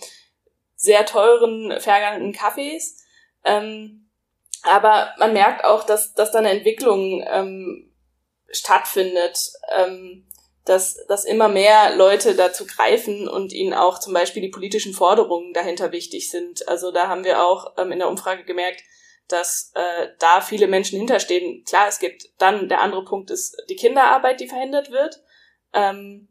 sehr 0.75 1.05
teuren 1.05 1.79
vergangen 1.79 2.33
Kaffees. 2.33 3.03
Ähm, 3.45 4.09
aber 4.63 5.13
man 5.17 5.33
merkt 5.33 5.63
auch, 5.63 5.83
dass, 5.83 6.13
dass 6.13 6.31
da 6.31 6.39
eine 6.39 6.49
Entwicklung 6.49 7.23
ähm, 7.27 7.91
stattfindet, 8.51 9.51
ähm, 9.75 10.27
dass, 10.65 11.05
dass 11.07 11.25
immer 11.25 11.47
mehr 11.47 11.95
Leute 11.95 12.35
dazu 12.35 12.65
greifen 12.67 13.27
und 13.27 13.51
ihnen 13.51 13.73
auch 13.73 13.99
zum 13.99 14.13
Beispiel 14.13 14.41
die 14.41 14.49
politischen 14.49 14.93
Forderungen 14.93 15.53
dahinter 15.53 15.91
wichtig 15.91 16.29
sind. 16.29 16.67
Also 16.67 16.91
da 16.91 17.07
haben 17.07 17.23
wir 17.23 17.43
auch 17.43 17.73
ähm, 17.77 17.91
in 17.91 17.99
der 17.99 18.09
Umfrage 18.09 18.43
gemerkt, 18.43 18.83
dass 19.31 19.71
äh, 19.75 20.09
da 20.19 20.41
viele 20.41 20.67
Menschen 20.67 20.97
hinterstehen. 20.97 21.63
Klar, 21.65 21.87
es 21.87 21.99
gibt 21.99 22.29
dann, 22.37 22.69
der 22.69 22.81
andere 22.81 23.05
Punkt 23.05 23.31
ist 23.31 23.55
die 23.69 23.75
Kinderarbeit, 23.75 24.39
die 24.39 24.47
verhindert 24.47 24.91
wird, 24.91 25.21
ähm, 25.73 26.27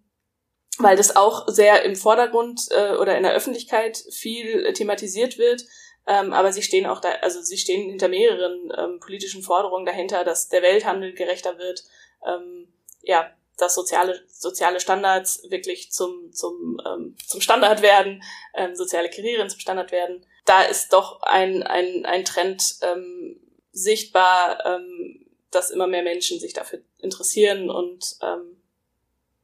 weil 0.78 0.96
das 0.96 1.16
auch 1.16 1.48
sehr 1.48 1.82
im 1.84 1.96
Vordergrund 1.96 2.68
äh, 2.70 2.96
oder 2.96 3.16
in 3.16 3.22
der 3.22 3.34
Öffentlichkeit 3.34 4.02
viel 4.12 4.72
thematisiert 4.72 5.38
wird. 5.38 5.64
Ähm, 6.06 6.32
aber 6.32 6.52
sie 6.52 6.62
stehen 6.62 6.86
auch 6.86 7.00
da, 7.00 7.10
also 7.22 7.40
sie 7.42 7.58
stehen 7.58 7.88
hinter 7.88 8.08
mehreren 8.08 8.72
ähm, 8.76 9.00
politischen 9.00 9.42
Forderungen 9.42 9.86
dahinter, 9.86 10.24
dass 10.24 10.48
der 10.48 10.62
Welthandel 10.62 11.12
gerechter 11.12 11.58
wird, 11.58 11.84
ähm, 12.26 12.72
ja, 13.02 13.30
dass 13.58 13.74
soziale, 13.74 14.20
soziale 14.28 14.80
Standards 14.80 15.42
wirklich 15.50 15.92
zum, 15.92 16.32
zum, 16.32 16.80
ähm, 16.86 17.16
zum 17.26 17.40
Standard 17.40 17.82
werden, 17.82 18.22
ähm, 18.54 18.74
soziale 18.74 19.10
Karrieren 19.10 19.50
zum 19.50 19.60
Standard 19.60 19.92
werden. 19.92 20.24
Da 20.50 20.62
ist 20.62 20.92
doch 20.92 21.22
ein, 21.22 21.62
ein, 21.62 22.04
ein 22.04 22.24
Trend 22.24 22.74
ähm, 22.82 23.36
sichtbar, 23.70 24.58
ähm, 24.66 25.26
dass 25.52 25.70
immer 25.70 25.86
mehr 25.86 26.02
Menschen 26.02 26.40
sich 26.40 26.54
dafür 26.54 26.80
interessieren 26.98 27.70
und 27.70 28.16
ähm, 28.20 28.56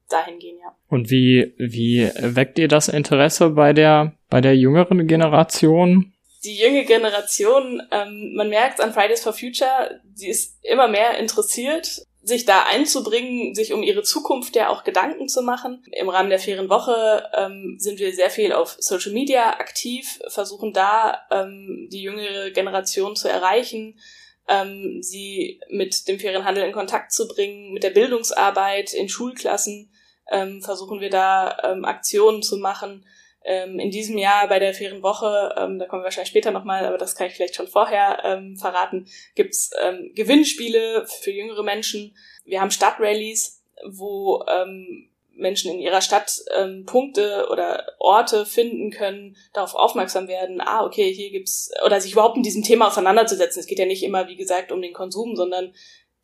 dahin 0.08 0.40
gehen, 0.40 0.58
ja. 0.58 0.74
Und 0.88 1.08
wie, 1.08 1.54
wie 1.58 2.10
weckt 2.16 2.58
ihr 2.58 2.66
das 2.66 2.88
Interesse 2.88 3.50
bei 3.50 3.72
der, 3.72 4.16
bei 4.30 4.40
der 4.40 4.56
jüngeren 4.56 5.06
Generation? 5.06 6.12
die 6.44 6.56
junge 6.56 6.84
Generation, 6.84 7.82
ähm, 7.90 8.34
man 8.34 8.48
merkt 8.48 8.80
an 8.80 8.92
Fridays 8.92 9.22
for 9.22 9.32
Future, 9.32 10.00
sie 10.14 10.28
ist 10.28 10.58
immer 10.62 10.86
mehr 10.86 11.18
interessiert, 11.18 12.02
sich 12.26 12.44
da 12.44 12.64
einzubringen, 12.64 13.54
sich 13.54 13.72
um 13.72 13.84
ihre 13.84 14.02
Zukunft 14.02 14.56
ja 14.56 14.68
auch 14.68 14.82
Gedanken 14.82 15.28
zu 15.28 15.42
machen. 15.42 15.84
Im 15.92 16.08
Rahmen 16.08 16.28
der 16.28 16.40
fairen 16.40 16.68
Woche 16.68 17.30
ähm, 17.32 17.76
sind 17.78 18.00
wir 18.00 18.12
sehr 18.12 18.30
viel 18.30 18.52
auf 18.52 18.76
Social 18.80 19.12
Media 19.12 19.50
aktiv, 19.50 20.18
versuchen 20.26 20.72
da 20.72 21.20
ähm, 21.30 21.88
die 21.92 22.02
jüngere 22.02 22.50
Generation 22.50 23.14
zu 23.14 23.28
erreichen, 23.28 24.00
ähm, 24.48 24.98
sie 25.02 25.60
mit 25.70 26.08
dem 26.08 26.18
fairen 26.18 26.44
Handel 26.44 26.64
in 26.64 26.72
Kontakt 26.72 27.12
zu 27.12 27.28
bringen, 27.28 27.72
mit 27.72 27.84
der 27.84 27.90
Bildungsarbeit 27.90 28.92
in 28.92 29.08
Schulklassen 29.08 29.92
ähm, 30.28 30.62
versuchen 30.62 31.00
wir 31.00 31.10
da 31.10 31.56
ähm, 31.62 31.84
Aktionen 31.84 32.42
zu 32.42 32.56
machen 32.56 33.04
ähm, 33.46 33.78
in 33.78 33.90
diesem 33.90 34.18
Jahr 34.18 34.48
bei 34.48 34.58
der 34.58 34.74
fairen 34.74 35.02
Woche, 35.02 35.54
ähm, 35.56 35.78
da 35.78 35.86
kommen 35.86 36.02
wir 36.02 36.06
wahrscheinlich 36.06 36.30
später 36.30 36.50
nochmal, 36.50 36.84
aber 36.84 36.98
das 36.98 37.14
kann 37.14 37.28
ich 37.28 37.34
vielleicht 37.34 37.54
schon 37.54 37.68
vorher 37.68 38.22
ähm, 38.24 38.56
verraten, 38.56 39.06
gibt's 39.34 39.70
ähm, 39.80 40.10
Gewinnspiele 40.14 41.06
für 41.06 41.30
jüngere 41.30 41.62
Menschen. 41.62 42.16
Wir 42.44 42.60
haben 42.60 42.70
Stadtrallies, 42.70 43.62
wo 43.86 44.44
ähm, 44.48 45.08
Menschen 45.36 45.70
in 45.70 45.80
ihrer 45.80 46.00
Stadt 46.00 46.40
ähm, 46.56 46.84
Punkte 46.86 47.46
oder 47.50 47.86
Orte 47.98 48.46
finden 48.46 48.90
können, 48.90 49.36
darauf 49.52 49.74
aufmerksam 49.74 50.28
werden, 50.28 50.60
ah, 50.60 50.84
okay, 50.84 51.12
hier 51.12 51.30
gibt's, 51.30 51.70
oder 51.84 52.00
sich 52.00 52.12
überhaupt 52.12 52.36
mit 52.36 52.46
diesem 52.46 52.62
Thema 52.62 52.88
auseinanderzusetzen. 52.88 53.60
Es 53.60 53.66
geht 53.66 53.78
ja 53.78 53.86
nicht 53.86 54.02
immer, 54.02 54.28
wie 54.28 54.36
gesagt, 54.36 54.72
um 54.72 54.82
den 54.82 54.92
Konsum, 54.92 55.36
sondern 55.36 55.74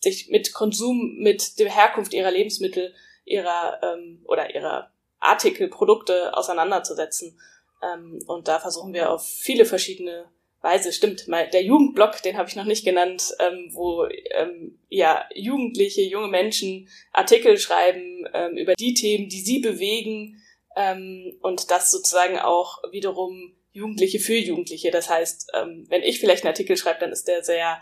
sich 0.01 0.29
mit 0.29 0.53
Konsum, 0.53 1.17
mit 1.19 1.59
der 1.59 1.71
Herkunft 1.71 2.15
ihrer 2.15 2.31
Lebensmittel, 2.31 2.95
ihrer 3.25 3.81
ähm, 3.83 4.25
oder 4.27 4.55
ihrer 4.55 4.92
Artikel, 5.23 5.69
Produkte 5.69 6.37
auseinanderzusetzen. 6.37 7.39
Ähm, 7.83 8.21
und 8.27 8.49
da 8.49 8.59
versuchen 8.61 8.93
wir 8.93 9.11
auf 9.11 9.27
viele 9.27 9.65
verschiedene 9.65 10.27
Weise, 10.61 10.93
stimmt, 10.93 11.27
mal, 11.27 11.49
der 11.51 11.65
Jugendblog, 11.65 12.23
den 12.23 12.37
habe 12.37 12.49
ich 12.49 12.57
noch 12.57 12.65
nicht 12.65 12.85
genannt, 12.85 13.35
ähm, 13.41 13.71
wo 13.73 14.07
ähm, 14.31 14.79
ja 14.89 15.27
Jugendliche, 15.35 16.03
junge 16.03 16.29
Menschen 16.29 16.89
Artikel 17.13 17.59
schreiben 17.59 18.27
ähm, 18.33 18.57
über 18.57 18.75
die 18.75 18.95
Themen, 18.95 19.29
die 19.29 19.41
sie 19.41 19.59
bewegen 19.59 20.41
ähm, 20.77 21.37
und 21.41 21.71
das 21.73 21.91
sozusagen 21.91 22.39
auch 22.39 22.79
wiederum 22.93 23.57
Jugendliche 23.73 24.21
für 24.21 24.37
Jugendliche. 24.37 24.93
Das 24.93 25.11
heißt, 25.11 25.51
ähm, 25.55 25.87
wenn 25.89 26.03
ich 26.03 26.21
vielleicht 26.21 26.45
einen 26.45 26.53
Artikel 26.53 26.77
schreibe, 26.77 27.01
dann 27.01 27.11
ist 27.11 27.27
der 27.27 27.43
sehr 27.43 27.81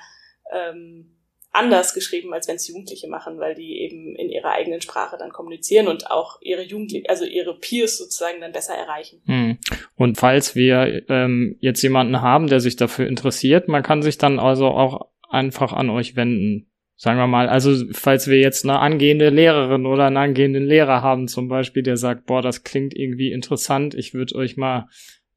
ähm, 0.50 1.19
anders 1.52 1.94
geschrieben, 1.94 2.32
als 2.32 2.48
wenn 2.48 2.56
es 2.56 2.68
Jugendliche 2.68 3.08
machen, 3.08 3.38
weil 3.38 3.54
die 3.54 3.80
eben 3.80 4.14
in 4.16 4.30
ihrer 4.30 4.52
eigenen 4.52 4.80
Sprache 4.80 5.16
dann 5.18 5.30
kommunizieren 5.30 5.88
und 5.88 6.10
auch 6.10 6.40
ihre 6.42 6.62
Jugendlichen, 6.62 7.06
also 7.08 7.24
ihre 7.24 7.58
Peers 7.58 7.98
sozusagen 7.98 8.40
dann 8.40 8.52
besser 8.52 8.74
erreichen. 8.74 9.20
Hm. 9.26 9.58
Und 9.96 10.18
falls 10.18 10.54
wir 10.54 11.04
ähm, 11.08 11.56
jetzt 11.60 11.82
jemanden 11.82 12.20
haben, 12.20 12.46
der 12.46 12.60
sich 12.60 12.76
dafür 12.76 13.06
interessiert, 13.06 13.68
man 13.68 13.82
kann 13.82 14.02
sich 14.02 14.16
dann 14.16 14.38
also 14.38 14.66
auch 14.66 15.08
einfach 15.28 15.72
an 15.72 15.90
euch 15.90 16.16
wenden. 16.16 16.66
Sagen 16.94 17.18
wir 17.18 17.26
mal, 17.26 17.48
also 17.48 17.74
falls 17.92 18.28
wir 18.28 18.38
jetzt 18.38 18.64
eine 18.64 18.78
angehende 18.78 19.30
Lehrerin 19.30 19.86
oder 19.86 20.06
einen 20.06 20.18
angehenden 20.18 20.66
Lehrer 20.66 21.02
haben 21.02 21.28
zum 21.28 21.48
Beispiel, 21.48 21.82
der 21.82 21.96
sagt, 21.96 22.26
boah, 22.26 22.42
das 22.42 22.62
klingt 22.62 22.94
irgendwie 22.94 23.32
interessant, 23.32 23.94
ich 23.94 24.12
würde 24.12 24.34
euch 24.34 24.56
mal, 24.56 24.86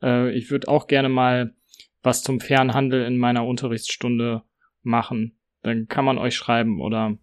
äh, 0.02 0.32
ich 0.32 0.52
würde 0.52 0.68
auch 0.68 0.88
gerne 0.88 1.10
mal 1.10 1.56
was 2.04 2.22
zum 2.22 2.42
fairen 2.42 2.74
Handel 2.74 3.06
in 3.06 3.18
meiner 3.18 3.48
Unterrichtsstunde 3.48 4.44
machen 4.82 5.38
dann 5.64 5.88
kann 5.88 6.06
man 6.06 6.18
euch 6.18 6.36
schreiben, 6.36 6.82
oder? 6.82 7.18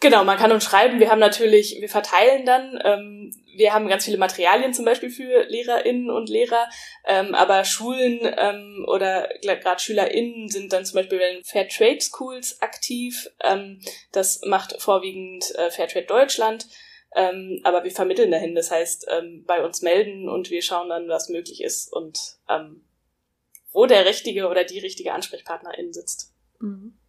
Genau, 0.00 0.24
man 0.24 0.38
kann 0.38 0.50
uns 0.50 0.64
schreiben. 0.64 0.98
Wir 0.98 1.10
haben 1.10 1.18
natürlich, 1.18 1.76
wir 1.78 1.88
verteilen 1.90 2.46
dann, 2.46 2.80
ähm, 2.84 3.34
wir 3.54 3.74
haben 3.74 3.86
ganz 3.86 4.06
viele 4.06 4.16
Materialien 4.16 4.72
zum 4.72 4.86
Beispiel 4.86 5.10
für 5.10 5.44
LehrerInnen 5.44 6.10
und 6.10 6.30
Lehrer, 6.30 6.68
ähm, 7.06 7.34
aber 7.34 7.64
Schulen 7.64 8.20
ähm, 8.22 8.86
oder 8.88 9.28
gerade 9.42 9.78
SchülerInnen 9.78 10.48
sind 10.48 10.72
dann 10.72 10.86
zum 10.86 10.96
Beispiel 10.96 11.18
in 11.18 11.44
Fair 11.44 11.68
Trade 11.68 12.00
Schools 12.00 12.62
aktiv. 12.62 13.30
Ähm, 13.44 13.80
das 14.12 14.40
macht 14.46 14.80
vorwiegend 14.80 15.54
äh, 15.56 15.70
Fair 15.70 15.88
Trade 15.88 16.06
Deutschland. 16.06 16.66
Ähm, 17.14 17.60
aber 17.64 17.84
wir 17.84 17.90
vermitteln 17.90 18.30
dahin, 18.30 18.54
das 18.54 18.70
heißt, 18.70 19.08
ähm, 19.10 19.44
bei 19.46 19.64
uns 19.64 19.82
melden 19.82 20.28
und 20.28 20.48
wir 20.50 20.62
schauen 20.62 20.88
dann, 20.88 21.08
was 21.08 21.28
möglich 21.28 21.62
ist 21.62 21.92
und 21.92 22.18
ähm, 22.48 22.84
wo 23.72 23.84
der 23.86 24.06
richtige 24.06 24.48
oder 24.48 24.64
die 24.64 24.78
richtige 24.78 25.12
Ansprechpartnerin 25.12 25.92
sitzt. 25.92 26.32
Mhm. 26.60 26.99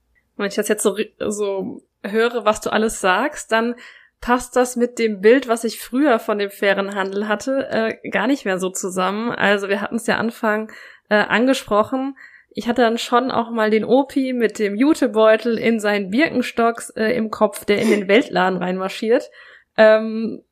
Wenn 0.42 0.50
ich 0.50 0.56
das 0.56 0.68
jetzt 0.68 0.84
so, 0.84 0.98
so 1.20 1.84
höre, 2.04 2.46
was 2.46 2.62
du 2.62 2.72
alles 2.72 3.00
sagst, 3.00 3.52
dann 3.52 3.76
passt 4.22 4.56
das 4.56 4.76
mit 4.76 5.00
dem 5.00 5.22
Bild, 5.22 5.48
was 5.48 5.64
ich 5.64 5.80
früher 5.80 6.20
von 6.20 6.38
dem 6.40 6.52
fairen 6.52 6.96
Handel 6.96 7.28
hatte, 7.28 7.68
äh, 7.70 8.10
gar 8.10 8.28
nicht 8.28 8.46
mehr 8.46 8.60
so 8.60 8.70
zusammen. 8.70 9.32
Also 9.32 9.70
wir 9.70 9.82
hatten 9.82 9.96
es 9.96 10.08
ja 10.08 10.18
Anfang 10.18 10.72
äh, 11.10 11.16
angesprochen. 11.16 12.18
Ich 12.54 12.68
hatte 12.68 12.82
dann 12.82 12.98
schon 12.98 13.32
auch 13.32 13.50
mal 13.50 13.70
den 13.70 13.86
Opi 13.86 14.34
mit 14.34 14.60
dem 14.60 14.76
Jutebeutel 14.76 15.58
in 15.58 15.80
seinen 15.80 16.10
Birkenstocks 16.10 16.90
äh, 16.92 17.16
im 17.16 17.32
Kopf, 17.32 17.66
der 17.66 17.80
in 17.80 17.90
den 17.90 18.08
Weltladen 18.08 18.58
reinmarschiert. 18.58 19.30
Ähm, 19.78 20.44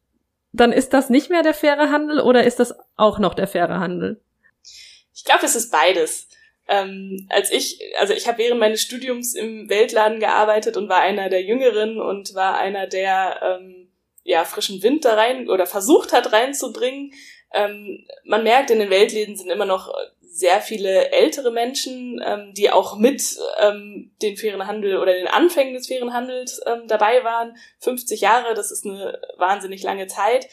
dann 0.52 0.72
ist 0.72 0.94
das 0.94 1.10
nicht 1.10 1.30
mehr 1.30 1.44
der 1.44 1.54
faire 1.54 1.92
Handel 1.92 2.20
oder 2.22 2.44
ist 2.44 2.60
das 2.60 2.74
auch 2.96 3.20
noch 3.20 3.34
der 3.34 3.48
faire 3.48 3.80
Handel? 3.80 4.22
Ich 5.14 5.26
glaube, 5.26 5.46
es 5.46 5.56
ist 5.56 5.72
beides 5.72 6.29
ähm, 6.70 7.26
als 7.30 7.52
ich, 7.52 7.82
also 8.00 8.14
ich 8.14 8.28
habe 8.28 8.38
während 8.38 8.60
meines 8.60 8.82
Studiums 8.82 9.34
im 9.34 9.70
Weltladen 9.70 10.20
gearbeitet 10.20 10.78
und 10.78 10.88
war 10.88 11.00
einer 11.00 11.28
der 11.28 11.42
Jüngeren 11.42 12.00
und 12.00 12.36
war 12.36 12.60
einer, 12.60 12.86
der 12.86 13.40
ähm, 13.42 13.90
ja 14.24 14.46
frischen 14.46 14.84
Wind 14.84 15.04
da 15.04 15.16
rein 15.16 15.50
oder 15.50 15.66
versucht 15.66 16.14
hat 16.14 16.32
reinzubringen. 16.32 17.12
Ähm, 17.52 18.06
man 18.24 18.44
merkt, 18.44 18.70
in 18.70 18.78
den 18.78 18.92
Weltläden 18.92 19.36
sind 19.36 19.50
immer 19.50 19.66
noch 19.66 19.92
sehr 20.22 20.62
viele 20.62 21.12
ältere 21.12 21.52
Menschen, 21.52 22.22
ähm, 22.24 22.54
die 22.54 22.70
auch 22.70 22.98
mit 22.98 23.24
ähm, 23.60 24.12
den 24.22 24.38
fairen 24.38 24.68
Handel 24.68 25.00
oder 25.00 25.14
den 25.14 25.28
Anfängen 25.28 25.74
des 25.74 25.88
fairen 25.88 26.14
Handels 26.14 26.62
ähm, 26.68 26.84
dabei 26.88 27.24
waren. 27.24 27.58
50 27.80 28.22
Jahre, 28.22 28.54
das 28.54 28.70
ist 28.70 28.86
eine 28.86 29.20
wahnsinnig 29.38 29.82
lange 29.82 30.06
Zeit. 30.06 30.48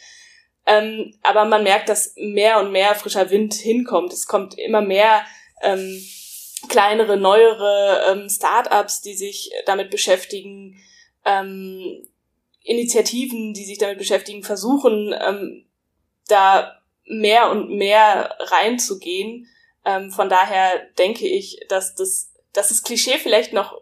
Ähm, 0.65 1.13
aber 1.21 1.45
man 1.45 1.61
merkt, 1.63 1.89
dass 1.89 2.15
mehr 2.17 2.59
und 2.59 2.71
mehr 2.71 2.95
frischer 2.95 3.29
Wind 3.29 3.53
hinkommt. 3.53 4.11
Es 4.13 4.25
kommt 4.25 4.57
immer 4.57 4.81
mehr 4.81 5.23
ähm, 5.61 6.01
kleinere, 6.69 7.17
neuere 7.17 8.11
ähm, 8.11 8.29
Startups, 8.29 9.01
die 9.01 9.15
sich 9.15 9.51
damit 9.65 9.89
beschäftigen, 9.91 10.81
ähm, 11.25 12.07
Initiativen, 12.63 13.53
die 13.53 13.65
sich 13.65 13.77
damit 13.77 13.97
beschäftigen, 13.97 14.43
versuchen, 14.43 15.15
ähm, 15.19 15.65
da 16.27 16.81
mehr 17.05 17.49
und 17.49 17.69
mehr 17.69 18.35
reinzugehen. 18.39 19.47
Ähm, 19.85 20.11
von 20.11 20.29
daher 20.29 20.85
denke 20.97 21.27
ich, 21.27 21.59
dass 21.69 21.95
das, 21.95 22.33
dass 22.51 22.69
das 22.69 22.83
Klischee 22.83 23.17
vielleicht 23.19 23.53
noch 23.53 23.81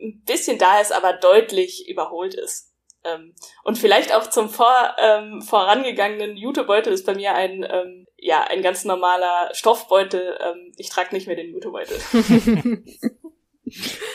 ein 0.00 0.22
bisschen 0.24 0.58
da 0.58 0.80
ist, 0.80 0.92
aber 0.92 1.12
deutlich 1.12 1.88
überholt 1.88 2.34
ist. 2.34 2.67
Ähm, 3.04 3.34
und 3.64 3.78
vielleicht 3.78 4.14
auch 4.14 4.28
zum 4.28 4.48
vor, 4.48 4.96
ähm, 4.98 5.40
vorangegangenen 5.42 6.36
Jutebeutel 6.36 6.92
ist 6.92 7.06
bei 7.06 7.14
mir 7.14 7.34
ein 7.34 7.66
ähm, 7.68 8.08
ja, 8.18 8.44
ein 8.44 8.62
ganz 8.62 8.84
normaler 8.84 9.50
Stoffbeutel. 9.52 10.36
Ähm, 10.40 10.72
ich 10.76 10.90
trage 10.90 11.14
nicht 11.14 11.26
mehr 11.26 11.36
den 11.36 11.52
Jutebeutel. 11.52 11.96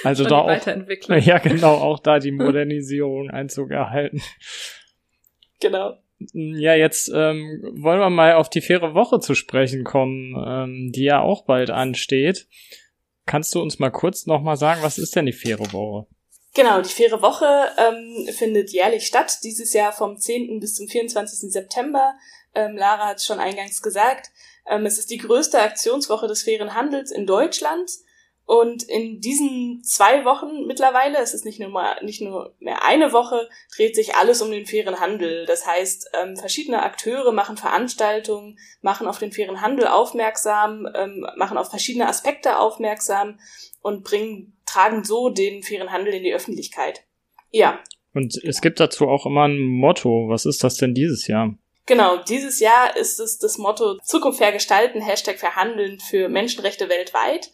also 0.04 0.26
da 0.26 0.40
auch, 0.40 0.68
ja 1.10 1.38
genau, 1.38 1.76
auch 1.76 2.00
da 2.00 2.20
die 2.20 2.32
Modernisierung 2.32 3.30
Einzug 3.30 3.72
erhalten. 3.72 4.22
Genau. 5.62 5.98
Ja, 6.34 6.76
jetzt 6.76 7.12
ähm, 7.14 7.62
wollen 7.76 8.00
wir 8.00 8.10
mal 8.10 8.36
auf 8.36 8.50
die 8.50 8.62
faire 8.62 8.94
Woche 8.94 9.20
zu 9.20 9.36
sprechen 9.36 9.84
kommen, 9.84 10.36
ähm, 10.46 10.92
die 10.94 11.04
ja 11.04 11.22
auch 11.22 11.46
bald 11.46 11.70
ansteht. 11.70 12.48
kannst 13.26 13.56
du 13.56 13.62
uns 13.62 13.80
mal 13.80 13.90
kurz 13.90 14.26
nochmal 14.26 14.58
sagen, 14.58 14.82
was 14.84 14.98
ist 14.98 15.16
denn 15.16 15.26
die 15.26 15.34
faire 15.34 15.72
Woche? 15.72 16.08
Genau, 16.56 16.82
die 16.82 16.90
faire 16.90 17.22
Woche 17.24 17.72
ähm, 17.78 18.28
findet 18.32 18.70
jährlich 18.72 19.08
statt, 19.08 19.40
dieses 19.44 19.74
Jahr 19.74 19.92
vom 19.92 20.18
10. 20.18 20.60
bis 20.60 20.76
zum 20.76 20.88
24. 20.88 21.52
September. 21.52 22.14
Ähm, 22.54 22.78
Lara 22.78 23.08
hat 23.08 23.18
es 23.18 23.26
schon 23.26 23.40
eingangs 23.40 23.82
gesagt. 23.82 24.30
Ähm, 24.68 24.86
es 24.86 25.00
ist 25.00 25.10
die 25.10 25.18
größte 25.18 25.60
Aktionswoche 25.60 26.28
des 26.28 26.44
fairen 26.44 26.76
Handels 26.76 27.10
in 27.12 27.26
Deutschland. 27.26 27.90
Und 28.46 28.84
in 28.84 29.22
diesen 29.22 29.84
zwei 29.84 30.26
Wochen 30.26 30.68
mittlerweile, 30.68 31.18
es 31.20 31.34
ist 31.34 31.46
nicht 31.46 31.60
nur, 31.60 31.70
mal, 31.70 32.04
nicht 32.04 32.22
nur 32.22 32.54
mehr 32.60 32.84
eine 32.84 33.14
Woche, 33.14 33.50
dreht 33.74 33.96
sich 33.96 34.16
alles 34.16 34.42
um 34.42 34.52
den 34.52 34.66
fairen 34.66 35.00
Handel. 35.00 35.46
Das 35.46 35.66
heißt, 35.66 36.10
ähm, 36.22 36.36
verschiedene 36.36 36.84
Akteure 36.84 37.32
machen 37.32 37.56
Veranstaltungen, 37.56 38.60
machen 38.82 39.08
auf 39.08 39.18
den 39.18 39.32
fairen 39.32 39.62
Handel 39.62 39.88
aufmerksam, 39.88 40.88
ähm, 40.94 41.26
machen 41.38 41.58
auf 41.58 41.70
verschiedene 41.70 42.08
Aspekte 42.08 42.60
aufmerksam 42.60 43.40
und 43.82 44.04
bringen, 44.04 44.58
tragen 44.74 45.04
so 45.04 45.30
den 45.30 45.64
fairen 45.64 45.92
Handel 45.92 46.14
in 46.14 46.24
die 46.24 46.34
Öffentlichkeit. 46.34 47.04
Ja. 47.52 47.80
Und 48.14 48.36
es 48.44 48.62
gibt 48.62 48.80
dazu 48.80 49.08
auch 49.08 49.26
immer 49.26 49.48
ein 49.48 49.60
Motto. 49.60 50.30
Was 50.30 50.46
ist 50.46 50.64
das 50.64 50.78
denn 50.78 50.94
dieses 50.94 51.28
Jahr? 51.28 51.56
Genau, 51.86 52.18
dieses 52.24 52.60
Jahr 52.60 52.96
ist 52.96 53.20
es 53.20 53.40
das 53.40 53.58
Motto 53.58 53.98
Zukunft 54.04 54.40
fair 54.40 54.52
gestalten, 54.52 55.02
Hashtag 55.02 55.38
verhandeln 55.38 56.00
für 56.00 56.30
Menschenrechte 56.30 56.90
weltweit. 56.90 57.52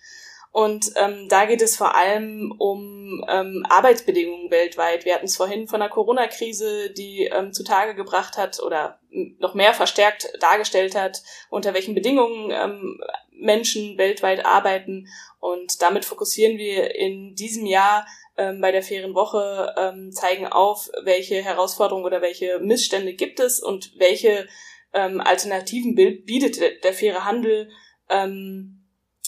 Und 0.52 0.92
ähm, 0.96 1.28
da 1.30 1.46
geht 1.46 1.62
es 1.62 1.78
vor 1.78 1.96
allem 1.96 2.54
um 2.58 3.24
ähm, 3.30 3.66
Arbeitsbedingungen 3.70 4.50
weltweit. 4.50 5.06
Wir 5.06 5.14
hatten 5.14 5.26
es 5.26 5.38
vorhin 5.38 5.68
von 5.68 5.80
der 5.80 5.90
Corona-Krise, 5.90 6.90
die 6.92 7.26
ähm, 7.26 7.54
zutage 7.54 7.94
gebracht 7.94 8.38
hat 8.38 8.60
oder 8.62 9.00
noch 9.38 9.54
mehr 9.54 9.74
verstärkt 9.74 10.32
dargestellt 10.40 10.96
hat, 10.96 11.22
unter 11.50 11.74
welchen 11.74 11.94
Bedingungen 11.94 12.52
ähm, 12.52 13.00
Menschen 13.32 13.98
weltweit 13.98 14.44
arbeiten. 14.44 15.08
Und 15.40 15.82
damit 15.82 16.04
fokussieren 16.04 16.58
wir 16.58 16.96
in 16.96 17.36
diesem 17.36 17.66
Jahr 17.66 18.08
ähm, 18.36 18.60
bei 18.60 18.72
der 18.72 18.84
fairen 18.84 19.14
Woche, 19.14 19.74
ähm, 19.78 20.12
zeigen 20.12 20.48
auf, 20.48 20.90
welche 21.04 21.44
Herausforderungen 21.44 22.06
oder 22.06 22.22
welche 22.22 22.60
Missstände 22.60 23.14
gibt 23.14 23.40
es 23.40 23.60
und 23.60 23.94
welche 23.98 24.48
ähm, 24.94 25.22
Alternativen 25.22 25.94
bietet 25.94 26.60
der, 26.60 26.72
der 26.84 26.94
faire 26.94 27.26
Handel. 27.26 27.70
Ähm, 28.10 28.79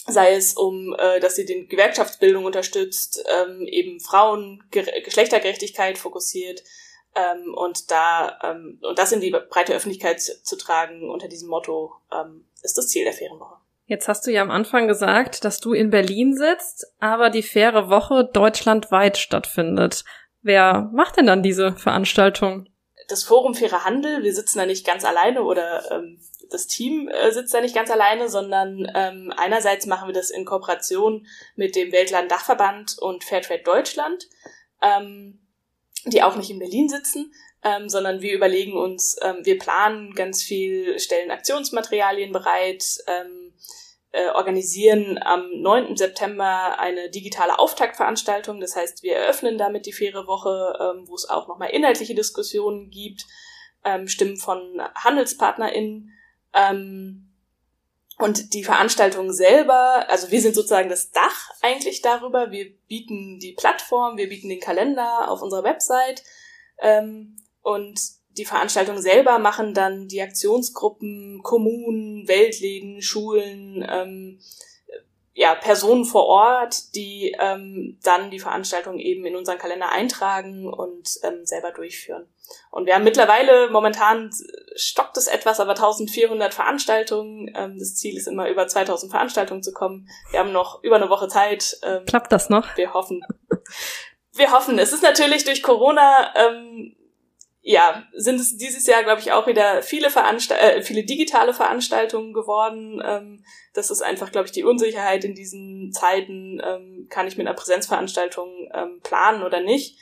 sei 0.06 0.34
es 0.34 0.54
um, 0.54 0.94
äh, 0.98 1.20
dass 1.20 1.36
sie 1.36 1.46
den 1.46 1.68
Gewerkschaftsbildung 1.68 2.44
unterstützt, 2.44 3.24
ähm, 3.28 3.66
eben 3.66 4.00
Frauen, 4.00 4.64
Ge 4.70 4.84
Geschlechtergerechtigkeit 5.02 5.98
fokussiert 5.98 6.62
ähm, 7.14 7.54
und 7.54 7.90
da 7.90 8.38
ähm, 8.42 8.78
und 8.82 8.98
das 8.98 9.12
in 9.12 9.20
die 9.20 9.30
breite 9.30 9.74
Öffentlichkeit 9.74 10.20
zu, 10.20 10.42
zu 10.42 10.56
tragen 10.56 11.10
unter 11.10 11.28
diesem 11.28 11.48
Motto 11.48 11.92
ähm, 12.12 12.44
ist 12.62 12.78
das 12.78 12.88
Ziel 12.88 13.04
der 13.04 13.12
fairen 13.12 13.38
Woche. 13.38 13.56
Jetzt 13.86 14.08
hast 14.08 14.26
du 14.26 14.30
ja 14.30 14.42
am 14.42 14.50
Anfang 14.50 14.88
gesagt, 14.88 15.44
dass 15.44 15.58
du 15.58 15.72
in 15.72 15.90
Berlin 15.90 16.34
sitzt, 16.34 16.86
aber 16.98 17.30
die 17.30 17.42
faire 17.42 17.90
Woche 17.90 18.28
deutschlandweit 18.32 19.18
stattfindet. 19.18 20.04
Wer 20.40 20.90
macht 20.92 21.16
denn 21.16 21.26
dann 21.26 21.42
diese 21.42 21.74
Veranstaltung? 21.74 22.68
Das 23.08 23.24
Forum 23.24 23.54
Fairer 23.54 23.84
Handel, 23.84 24.22
wir 24.22 24.34
sitzen 24.34 24.58
da 24.58 24.66
nicht 24.66 24.86
ganz 24.86 25.04
alleine 25.04 25.42
oder 25.42 25.90
ähm, 25.90 26.20
das 26.52 26.66
Team 26.66 27.08
äh, 27.08 27.32
sitzt 27.32 27.54
da 27.54 27.60
nicht 27.60 27.74
ganz 27.74 27.90
alleine, 27.90 28.28
sondern 28.28 28.90
ähm, 28.94 29.32
einerseits 29.36 29.86
machen 29.86 30.08
wir 30.08 30.14
das 30.14 30.30
in 30.30 30.44
Kooperation 30.44 31.26
mit 31.56 31.76
dem 31.76 31.92
Weltladen-Dachverband 31.92 32.98
und 32.98 33.24
Fairtrade 33.24 33.62
Deutschland, 33.62 34.28
ähm, 34.80 35.40
die 36.04 36.22
auch 36.22 36.36
nicht 36.36 36.50
in 36.50 36.58
Berlin 36.58 36.88
sitzen, 36.88 37.32
ähm, 37.64 37.88
sondern 37.88 38.20
wir 38.20 38.34
überlegen 38.34 38.76
uns, 38.76 39.16
ähm, 39.22 39.38
wir 39.42 39.58
planen 39.58 40.14
ganz 40.14 40.42
viel, 40.42 40.98
stellen 40.98 41.30
Aktionsmaterialien 41.30 42.32
bereit, 42.32 42.84
ähm, 43.06 43.54
äh, 44.12 44.28
organisieren 44.28 45.18
am 45.22 45.48
9. 45.60 45.96
September 45.96 46.78
eine 46.78 47.08
digitale 47.08 47.58
Auftaktveranstaltung. 47.58 48.60
Das 48.60 48.76
heißt, 48.76 49.02
wir 49.02 49.16
eröffnen 49.16 49.56
damit 49.56 49.86
die 49.86 49.92
faire 49.92 50.26
Woche, 50.26 50.78
ähm, 50.78 51.08
wo 51.08 51.14
es 51.14 51.28
auch 51.28 51.48
nochmal 51.48 51.70
inhaltliche 51.70 52.14
Diskussionen 52.14 52.90
gibt, 52.90 53.24
ähm, 53.84 54.08
Stimmen 54.08 54.36
von 54.36 54.82
HandelspartnerInnen 54.96 56.12
ähm, 56.54 57.28
und 58.18 58.54
die 58.54 58.62
Veranstaltung 58.62 59.32
selber, 59.32 60.06
also 60.08 60.30
wir 60.30 60.40
sind 60.40 60.54
sozusagen 60.54 60.88
das 60.88 61.10
Dach 61.10 61.50
eigentlich 61.60 62.02
darüber. 62.02 62.50
Wir 62.50 62.70
bieten 62.86 63.40
die 63.40 63.52
Plattform, 63.52 64.16
wir 64.16 64.28
bieten 64.28 64.48
den 64.48 64.60
Kalender 64.60 65.30
auf 65.30 65.42
unserer 65.42 65.64
Website 65.64 66.22
ähm, 66.80 67.36
und 67.62 67.98
die 68.36 68.44
Veranstaltung 68.44 68.98
selber 68.98 69.38
machen 69.38 69.74
dann 69.74 70.08
die 70.08 70.22
Aktionsgruppen, 70.22 71.42
Kommunen, 71.42 72.28
Weltläden, 72.28 73.02
Schulen, 73.02 73.86
ähm, 73.88 74.40
ja, 75.34 75.54
Personen 75.54 76.04
vor 76.04 76.26
Ort, 76.26 76.94
die 76.94 77.34
ähm, 77.38 77.98
dann 78.02 78.30
die 78.30 78.38
Veranstaltung 78.38 78.98
eben 78.98 79.24
in 79.24 79.34
unseren 79.34 79.58
Kalender 79.58 79.90
eintragen 79.90 80.72
und 80.72 81.08
ähm, 81.22 81.46
selber 81.46 81.70
durchführen. 81.70 82.28
Und 82.70 82.84
wir 82.84 82.94
haben 82.94 83.04
mittlerweile, 83.04 83.70
momentan 83.70 84.30
stockt 84.76 85.16
es 85.16 85.28
etwas, 85.28 85.58
aber 85.58 85.70
1400 85.70 86.52
Veranstaltungen. 86.52 87.50
Ähm, 87.54 87.78
das 87.78 87.94
Ziel 87.94 88.16
ist 88.16 88.28
immer 88.28 88.48
über 88.50 88.66
2000 88.66 89.10
Veranstaltungen 89.10 89.62
zu 89.62 89.72
kommen. 89.72 90.06
Wir 90.30 90.40
haben 90.40 90.52
noch 90.52 90.82
über 90.82 90.96
eine 90.96 91.08
Woche 91.08 91.28
Zeit. 91.28 91.78
Ähm, 91.82 92.04
Klappt 92.04 92.30
das 92.30 92.50
noch? 92.50 92.76
Wir 92.76 92.92
hoffen. 92.92 93.22
Wir 94.34 94.52
hoffen. 94.52 94.78
Es 94.78 94.92
ist 94.92 95.02
natürlich 95.02 95.44
durch 95.44 95.62
Corona 95.62 96.34
ähm, 96.36 96.94
ja, 97.64 98.02
sind 98.12 98.40
es 98.40 98.56
dieses 98.56 98.86
Jahr, 98.88 99.04
glaube 99.04 99.20
ich, 99.20 99.30
auch 99.30 99.46
wieder 99.46 99.82
viele, 99.82 100.10
Veranstalt 100.10 100.60
äh, 100.60 100.82
viele 100.82 101.04
digitale 101.04 101.54
Veranstaltungen 101.54 102.32
geworden. 102.32 103.00
Ähm, 103.04 103.44
das 103.72 103.92
ist 103.92 104.02
einfach, 104.02 104.32
glaube 104.32 104.46
ich, 104.46 104.52
die 104.52 104.64
Unsicherheit 104.64 105.24
in 105.24 105.36
diesen 105.36 105.92
Zeiten. 105.92 106.60
Ähm, 106.64 107.06
kann 107.08 107.28
ich 107.28 107.36
mit 107.36 107.46
einer 107.46 107.54
Präsenzveranstaltung 107.54 108.68
ähm, 108.74 109.00
planen 109.04 109.44
oder 109.44 109.60
nicht? 109.60 109.96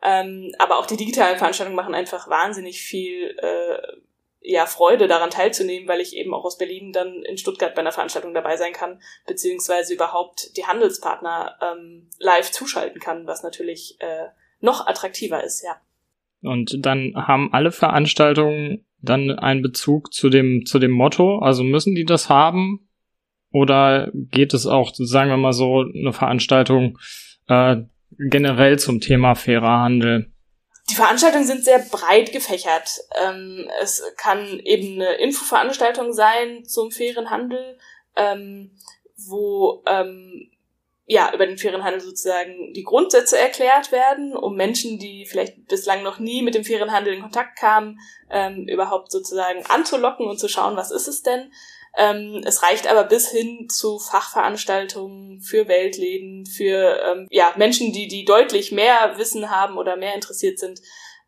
Ähm, 0.00 0.54
aber 0.58 0.78
auch 0.78 0.86
die 0.86 0.96
digitalen 0.96 1.38
Veranstaltungen 1.38 1.76
machen 1.76 1.94
einfach 1.94 2.28
wahnsinnig 2.28 2.82
viel 2.82 3.36
äh, 3.38 3.96
ja, 4.40 4.66
Freude 4.66 5.08
daran 5.08 5.30
teilzunehmen, 5.30 5.88
weil 5.88 6.00
ich 6.00 6.16
eben 6.16 6.32
auch 6.32 6.44
aus 6.44 6.58
Berlin 6.58 6.92
dann 6.92 7.24
in 7.24 7.36
Stuttgart 7.36 7.74
bei 7.74 7.80
einer 7.80 7.92
Veranstaltung 7.92 8.32
dabei 8.32 8.56
sein 8.56 8.72
kann, 8.72 9.02
beziehungsweise 9.26 9.94
überhaupt 9.94 10.56
die 10.56 10.66
Handelspartner 10.66 11.58
ähm, 11.60 12.10
live 12.18 12.50
zuschalten 12.52 13.00
kann, 13.00 13.26
was 13.26 13.42
natürlich 13.42 14.00
äh, 14.00 14.28
noch 14.60 14.86
attraktiver 14.86 15.42
ist, 15.42 15.62
ja. 15.62 15.80
Und 16.42 16.84
dann 16.84 17.12
haben 17.14 17.52
alle 17.52 17.72
Veranstaltungen 17.72 18.84
dann 19.00 19.30
einen 19.30 19.62
Bezug 19.62 20.12
zu 20.12 20.28
dem, 20.28 20.64
zu 20.66 20.78
dem 20.78 20.90
Motto. 20.90 21.38
Also 21.38 21.62
müssen 21.62 21.94
die 21.94 22.04
das 22.04 22.28
haben? 22.28 22.88
Oder 23.52 24.10
geht 24.12 24.54
es 24.54 24.66
auch, 24.66 24.92
sagen 24.94 25.30
wir 25.30 25.36
mal 25.36 25.52
so, 25.52 25.80
eine 25.82 26.12
Veranstaltung 26.12 26.98
äh, 27.48 27.76
generell 28.18 28.78
zum 28.78 29.00
Thema 29.00 29.34
fairer 29.34 29.80
Handel? 29.80 30.32
Die 30.90 30.94
Veranstaltungen 30.94 31.44
sind 31.44 31.64
sehr 31.64 31.78
breit 31.78 32.32
gefächert. 32.32 32.90
Ähm, 33.22 33.68
es 33.82 34.02
kann 34.16 34.58
eben 34.60 35.00
eine 35.00 35.14
Infoveranstaltung 35.14 36.12
sein 36.12 36.64
zum 36.64 36.90
fairen 36.90 37.30
Handel, 37.30 37.78
ähm, 38.16 38.72
wo 39.16 39.82
ähm, 39.86 40.50
ja, 41.06 41.32
über 41.34 41.46
den 41.46 41.58
fairen 41.58 41.82
Handel 41.82 42.00
sozusagen 42.00 42.72
die 42.74 42.84
Grundsätze 42.84 43.38
erklärt 43.38 43.90
werden, 43.90 44.36
um 44.36 44.54
Menschen, 44.54 44.98
die 44.98 45.26
vielleicht 45.26 45.66
bislang 45.66 46.02
noch 46.02 46.18
nie 46.18 46.42
mit 46.42 46.54
dem 46.54 46.64
fairen 46.64 46.92
Handel 46.92 47.14
in 47.14 47.22
Kontakt 47.22 47.58
kamen, 47.58 47.98
ähm, 48.30 48.68
überhaupt 48.68 49.10
sozusagen 49.10 49.64
anzulocken 49.66 50.26
und 50.26 50.38
zu 50.38 50.48
schauen, 50.48 50.76
was 50.76 50.90
ist 50.90 51.08
es 51.08 51.22
denn. 51.22 51.52
Ähm, 51.96 52.42
es 52.46 52.62
reicht 52.62 52.86
aber 52.86 53.04
bis 53.04 53.30
hin 53.30 53.68
zu 53.68 53.98
Fachveranstaltungen 53.98 55.40
für 55.40 55.68
Weltläden, 55.68 56.46
für 56.46 56.98
ähm, 57.04 57.26
ja, 57.30 57.52
Menschen, 57.56 57.92
die, 57.92 58.08
die 58.08 58.24
deutlich 58.24 58.72
mehr 58.72 59.18
Wissen 59.18 59.50
haben 59.50 59.76
oder 59.76 59.96
mehr 59.96 60.14
interessiert 60.14 60.58
sind. 60.58 60.80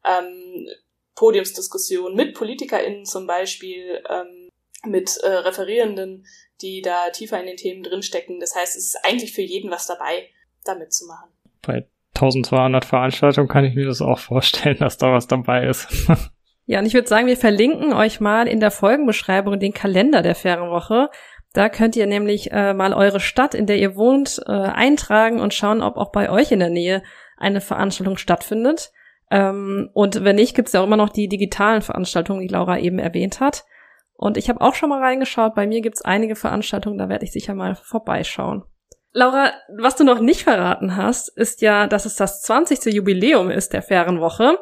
Ähm, 0.05 0.69
Podiumsdiskussionen 1.17 2.17
mit 2.17 2.35
PolitikerInnen 2.35 3.05
zum 3.05 3.27
Beispiel, 3.27 4.03
ähm, 4.09 4.51
mit 4.87 5.17
äh, 5.19 5.29
Referierenden, 5.29 6.27
die 6.61 6.83
da 6.83 7.11
tiefer 7.11 7.41
in 7.41 7.47
den 7.47 7.57
Themen 7.57 7.83
drinstecken. 7.83 8.41
Das 8.41 8.55
heißt, 8.55 8.77
es 8.77 8.87
ist 8.87 9.05
eigentlich 9.05 9.33
für 9.33 9.43
jeden 9.43 9.71
was 9.71 9.87
dabei, 9.87 10.29
da 10.65 10.75
mitzumachen. 10.75 11.31
Bei 11.63 11.87
1200 12.15 12.85
Veranstaltungen 12.85 13.49
kann 13.49 13.65
ich 13.65 13.75
mir 13.75 13.87
das 13.87 14.01
auch 14.01 14.19
vorstellen, 14.19 14.77
dass 14.81 14.99
da 14.99 15.13
was 15.13 15.27
dabei 15.27 15.67
ist. 15.67 15.89
ja, 16.67 16.79
und 16.79 16.87
ich 16.87 16.95
würde 16.95 17.09
sagen, 17.09 17.27
wir 17.27 17.37
verlinken 17.37 17.93
euch 17.93 18.21
mal 18.21 18.47
in 18.47 18.61
der 18.61 18.71
Folgenbeschreibung 18.71 19.59
den 19.59 19.75
Kalender 19.75 20.23
der 20.23 20.35
Fairen 20.35 20.71
Woche. 20.71 21.11
Da 21.53 21.69
könnt 21.69 21.95
ihr 21.95 22.07
nämlich 22.07 22.51
äh, 22.51 22.75
mal 22.75 22.93
eure 22.93 23.21
Stadt, 23.21 23.55
in 23.55 23.67
der 23.67 23.79
ihr 23.79 23.95
wohnt, 23.95 24.41
äh, 24.47 24.53
eintragen 24.53 25.41
und 25.41 25.55
schauen, 25.55 25.83
ob 25.83 25.97
auch 25.97 26.11
bei 26.11 26.31
euch 26.31 26.51
in 26.51 26.59
der 26.59 26.71
Nähe 26.71 27.03
eine 27.37 27.61
Veranstaltung 27.61 28.17
stattfindet. 28.17 28.91
Ähm, 29.31 29.91
und 29.93 30.25
wenn 30.25 30.37
nicht, 30.37 30.55
gibt 30.55 30.69
es 30.69 30.73
ja 30.73 30.81
auch 30.81 30.87
immer 30.87 30.97
noch 30.97 31.11
die 31.11 31.29
digitalen 31.29 31.83
Veranstaltungen, 31.83 32.41
die 32.41 32.53
Laura 32.53 32.79
eben 32.79 32.99
erwähnt 32.99 33.41
hat. 33.41 33.65
Und 34.17 34.37
ich 34.37 34.49
habe 34.49 34.61
auch 34.61 34.75
schon 34.75 34.89
mal 34.89 35.01
reingeschaut. 35.01 35.55
Bei 35.55 35.67
mir 35.67 35.81
gibt's 35.81 36.03
einige 36.03 36.37
Veranstaltungen, 36.37 36.99
da 36.99 37.09
werde 37.09 37.25
ich 37.25 37.33
sicher 37.33 37.55
mal 37.55 37.75
vorbeischauen. 37.75 38.65
Laura, 39.13 39.53
was 39.79 39.97
du 39.97 40.05
noch 40.05 40.19
nicht 40.19 40.43
verraten 40.43 40.97
hast, 40.97 41.29
ist 41.29 41.63
ja, 41.63 41.87
dass 41.87 42.05
es 42.05 42.17
das 42.17 42.43
20. 42.43 42.93
Jubiläum 42.93 43.51
ist 43.51 43.73
der 43.73 43.83
fairen 43.83 44.21
Woche. 44.21 44.59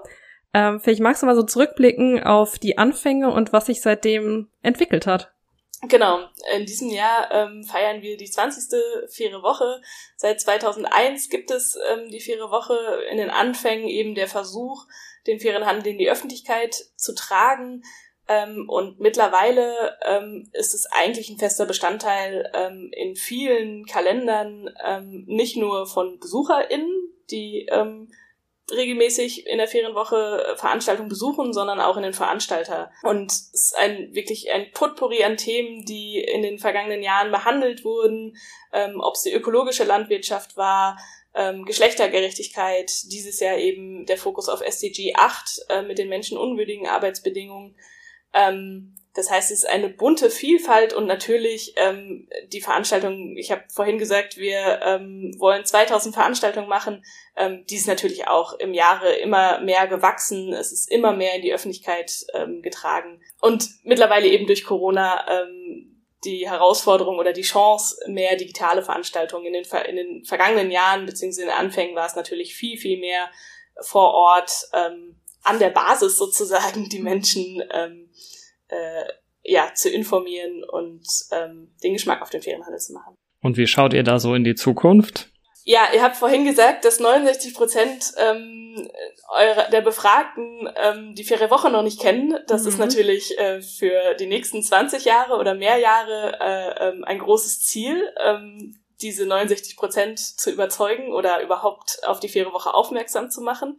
Ähm, 0.54 0.80
vielleicht 0.80 1.00
magst 1.00 1.22
du 1.22 1.26
mal 1.26 1.34
so 1.34 1.42
zurückblicken 1.42 2.22
auf 2.22 2.58
die 2.58 2.76
Anfänge 2.76 3.30
und 3.30 3.52
was 3.54 3.66
sich 3.66 3.80
seitdem 3.80 4.50
entwickelt 4.62 5.06
hat. 5.06 5.32
Genau, 5.88 6.20
in 6.54 6.64
diesem 6.64 6.90
Jahr 6.90 7.32
ähm, 7.32 7.64
feiern 7.64 8.02
wir 8.02 8.16
die 8.16 8.30
20. 8.30 8.78
faire 9.10 9.42
Woche. 9.42 9.80
Seit 10.16 10.40
2001 10.40 11.28
gibt 11.28 11.50
es 11.50 11.76
ähm, 11.90 12.08
die 12.10 12.20
faire 12.20 12.50
Woche 12.50 12.76
in 13.10 13.16
den 13.16 13.30
Anfängen 13.30 13.88
eben 13.88 14.14
der 14.14 14.28
Versuch, 14.28 14.86
den 15.26 15.40
fairen 15.40 15.66
Handel 15.66 15.92
in 15.92 15.98
die 15.98 16.10
Öffentlichkeit 16.10 16.74
zu 16.96 17.14
tragen. 17.14 17.82
Ähm, 18.28 18.68
und 18.68 19.00
mittlerweile 19.00 19.96
ähm, 20.04 20.48
ist 20.52 20.74
es 20.74 20.86
eigentlich 20.86 21.28
ein 21.28 21.38
fester 21.38 21.66
Bestandteil 21.66 22.50
ähm, 22.54 22.90
in 22.92 23.16
vielen 23.16 23.84
Kalendern, 23.86 24.70
ähm, 24.84 25.24
nicht 25.26 25.56
nur 25.56 25.86
von 25.86 26.18
BesucherInnen, 26.18 27.12
die 27.30 27.66
ähm, 27.70 28.12
regelmäßig 28.70 29.46
in 29.46 29.58
der 29.58 29.68
Ferienwoche 29.68 30.44
äh, 30.44 30.56
Veranstaltungen 30.56 31.08
besuchen, 31.08 31.52
sondern 31.52 31.80
auch 31.80 31.96
in 31.96 32.04
den 32.04 32.14
Veranstalter. 32.14 32.90
Und 33.02 33.30
es 33.32 33.50
ist 33.52 33.76
ein 33.76 34.14
wirklich 34.14 34.52
ein 34.52 34.70
Potpourri 34.72 35.24
an 35.24 35.36
Themen, 35.36 35.84
die 35.84 36.20
in 36.20 36.42
den 36.42 36.58
vergangenen 36.58 37.02
Jahren 37.02 37.30
behandelt 37.30 37.84
wurden, 37.84 38.36
ähm, 38.72 39.00
ob 39.00 39.14
es 39.14 39.22
die 39.22 39.32
ökologische 39.32 39.84
Landwirtschaft 39.84 40.56
war, 40.56 40.96
ähm, 41.34 41.64
Geschlechtergerechtigkeit, 41.64 42.90
dieses 43.10 43.40
Jahr 43.40 43.56
eben 43.56 44.06
der 44.06 44.18
Fokus 44.18 44.48
auf 44.48 44.60
SDG 44.60 45.14
8 45.14 45.66
äh, 45.68 45.82
mit 45.82 45.98
den 45.98 46.08
menschenunwürdigen 46.08 46.86
Arbeitsbedingungen. 46.86 47.74
Ähm, 48.32 48.94
das 49.14 49.30
heißt, 49.30 49.50
es 49.50 49.64
ist 49.64 49.68
eine 49.68 49.90
bunte 49.90 50.30
Vielfalt 50.30 50.94
und 50.94 51.06
natürlich 51.06 51.74
ähm, 51.76 52.28
die 52.48 52.62
Veranstaltung, 52.62 53.36
ich 53.36 53.50
habe 53.52 53.62
vorhin 53.68 53.98
gesagt, 53.98 54.38
wir 54.38 54.80
ähm, 54.82 55.34
wollen 55.38 55.66
2000 55.66 56.14
Veranstaltungen 56.14 56.68
machen, 56.68 57.04
ähm, 57.36 57.64
die 57.68 57.76
ist 57.76 57.86
natürlich 57.86 58.28
auch 58.28 58.54
im 58.54 58.72
Jahre 58.72 59.12
immer 59.16 59.60
mehr 59.60 59.86
gewachsen, 59.86 60.54
es 60.54 60.72
ist 60.72 60.90
immer 60.90 61.12
mehr 61.12 61.34
in 61.34 61.42
die 61.42 61.52
Öffentlichkeit 61.52 62.24
ähm, 62.32 62.62
getragen. 62.62 63.20
Und 63.42 63.68
mittlerweile 63.84 64.28
eben 64.28 64.46
durch 64.46 64.64
Corona 64.64 65.26
ähm, 65.28 65.92
die 66.24 66.48
Herausforderung 66.48 67.18
oder 67.18 67.34
die 67.34 67.42
Chance, 67.42 67.96
mehr 68.06 68.36
digitale 68.36 68.82
Veranstaltungen 68.82 69.46
in 69.46 69.52
den, 69.52 69.64
in 69.88 69.96
den 69.96 70.24
vergangenen 70.24 70.70
Jahren 70.70 71.04
beziehungsweise 71.04 71.42
in 71.42 71.48
den 71.48 71.58
Anfängen 71.58 71.96
war 71.96 72.06
es 72.06 72.16
natürlich 72.16 72.54
viel, 72.54 72.78
viel 72.78 72.98
mehr 72.98 73.28
vor 73.80 74.14
Ort 74.14 74.52
ähm, 74.72 75.20
an 75.42 75.58
der 75.58 75.70
Basis 75.70 76.16
sozusagen 76.16 76.88
die 76.88 77.00
Menschen 77.00 77.62
ähm, 77.72 78.10
äh, 78.68 79.04
ja, 79.44 79.72
zu 79.74 79.90
informieren 79.90 80.62
und 80.64 81.06
ähm, 81.32 81.74
den 81.82 81.94
Geschmack 81.94 82.22
auf 82.22 82.30
den 82.30 82.42
Ferienhandel 82.42 82.78
zu 82.78 82.92
machen. 82.92 83.16
Und 83.40 83.56
wie 83.56 83.66
schaut 83.66 83.92
ihr 83.92 84.04
da 84.04 84.18
so 84.18 84.34
in 84.34 84.44
die 84.44 84.54
Zukunft? 84.54 85.28
Ja, 85.64 85.88
ihr 85.94 86.02
habt 86.02 86.16
vorhin 86.16 86.44
gesagt, 86.44 86.84
dass 86.84 86.98
69 86.98 87.54
Prozent 87.54 88.12
ähm, 88.16 88.88
eure, 89.28 89.68
der 89.70 89.80
Befragten 89.80 90.68
ähm, 90.76 91.14
die 91.14 91.22
faire 91.22 91.50
Woche 91.50 91.70
noch 91.70 91.82
nicht 91.82 92.00
kennen. 92.00 92.36
Das 92.48 92.62
mhm. 92.62 92.68
ist 92.68 92.78
natürlich 92.78 93.38
äh, 93.38 93.62
für 93.62 94.14
die 94.14 94.26
nächsten 94.26 94.62
20 94.62 95.04
Jahre 95.04 95.36
oder 95.36 95.54
mehr 95.54 95.78
Jahre 95.78 96.38
äh, 96.40 96.88
ähm, 96.88 97.04
ein 97.04 97.18
großes 97.18 97.60
Ziel, 97.60 98.02
ähm, 98.24 98.76
diese 99.00 99.26
69 99.26 99.76
Prozent 99.76 100.18
zu 100.18 100.50
überzeugen 100.50 101.12
oder 101.12 101.42
überhaupt 101.42 102.00
auf 102.06 102.18
die 102.18 102.28
faire 102.28 102.52
Woche 102.52 102.74
aufmerksam 102.74 103.30
zu 103.30 103.40
machen 103.40 103.78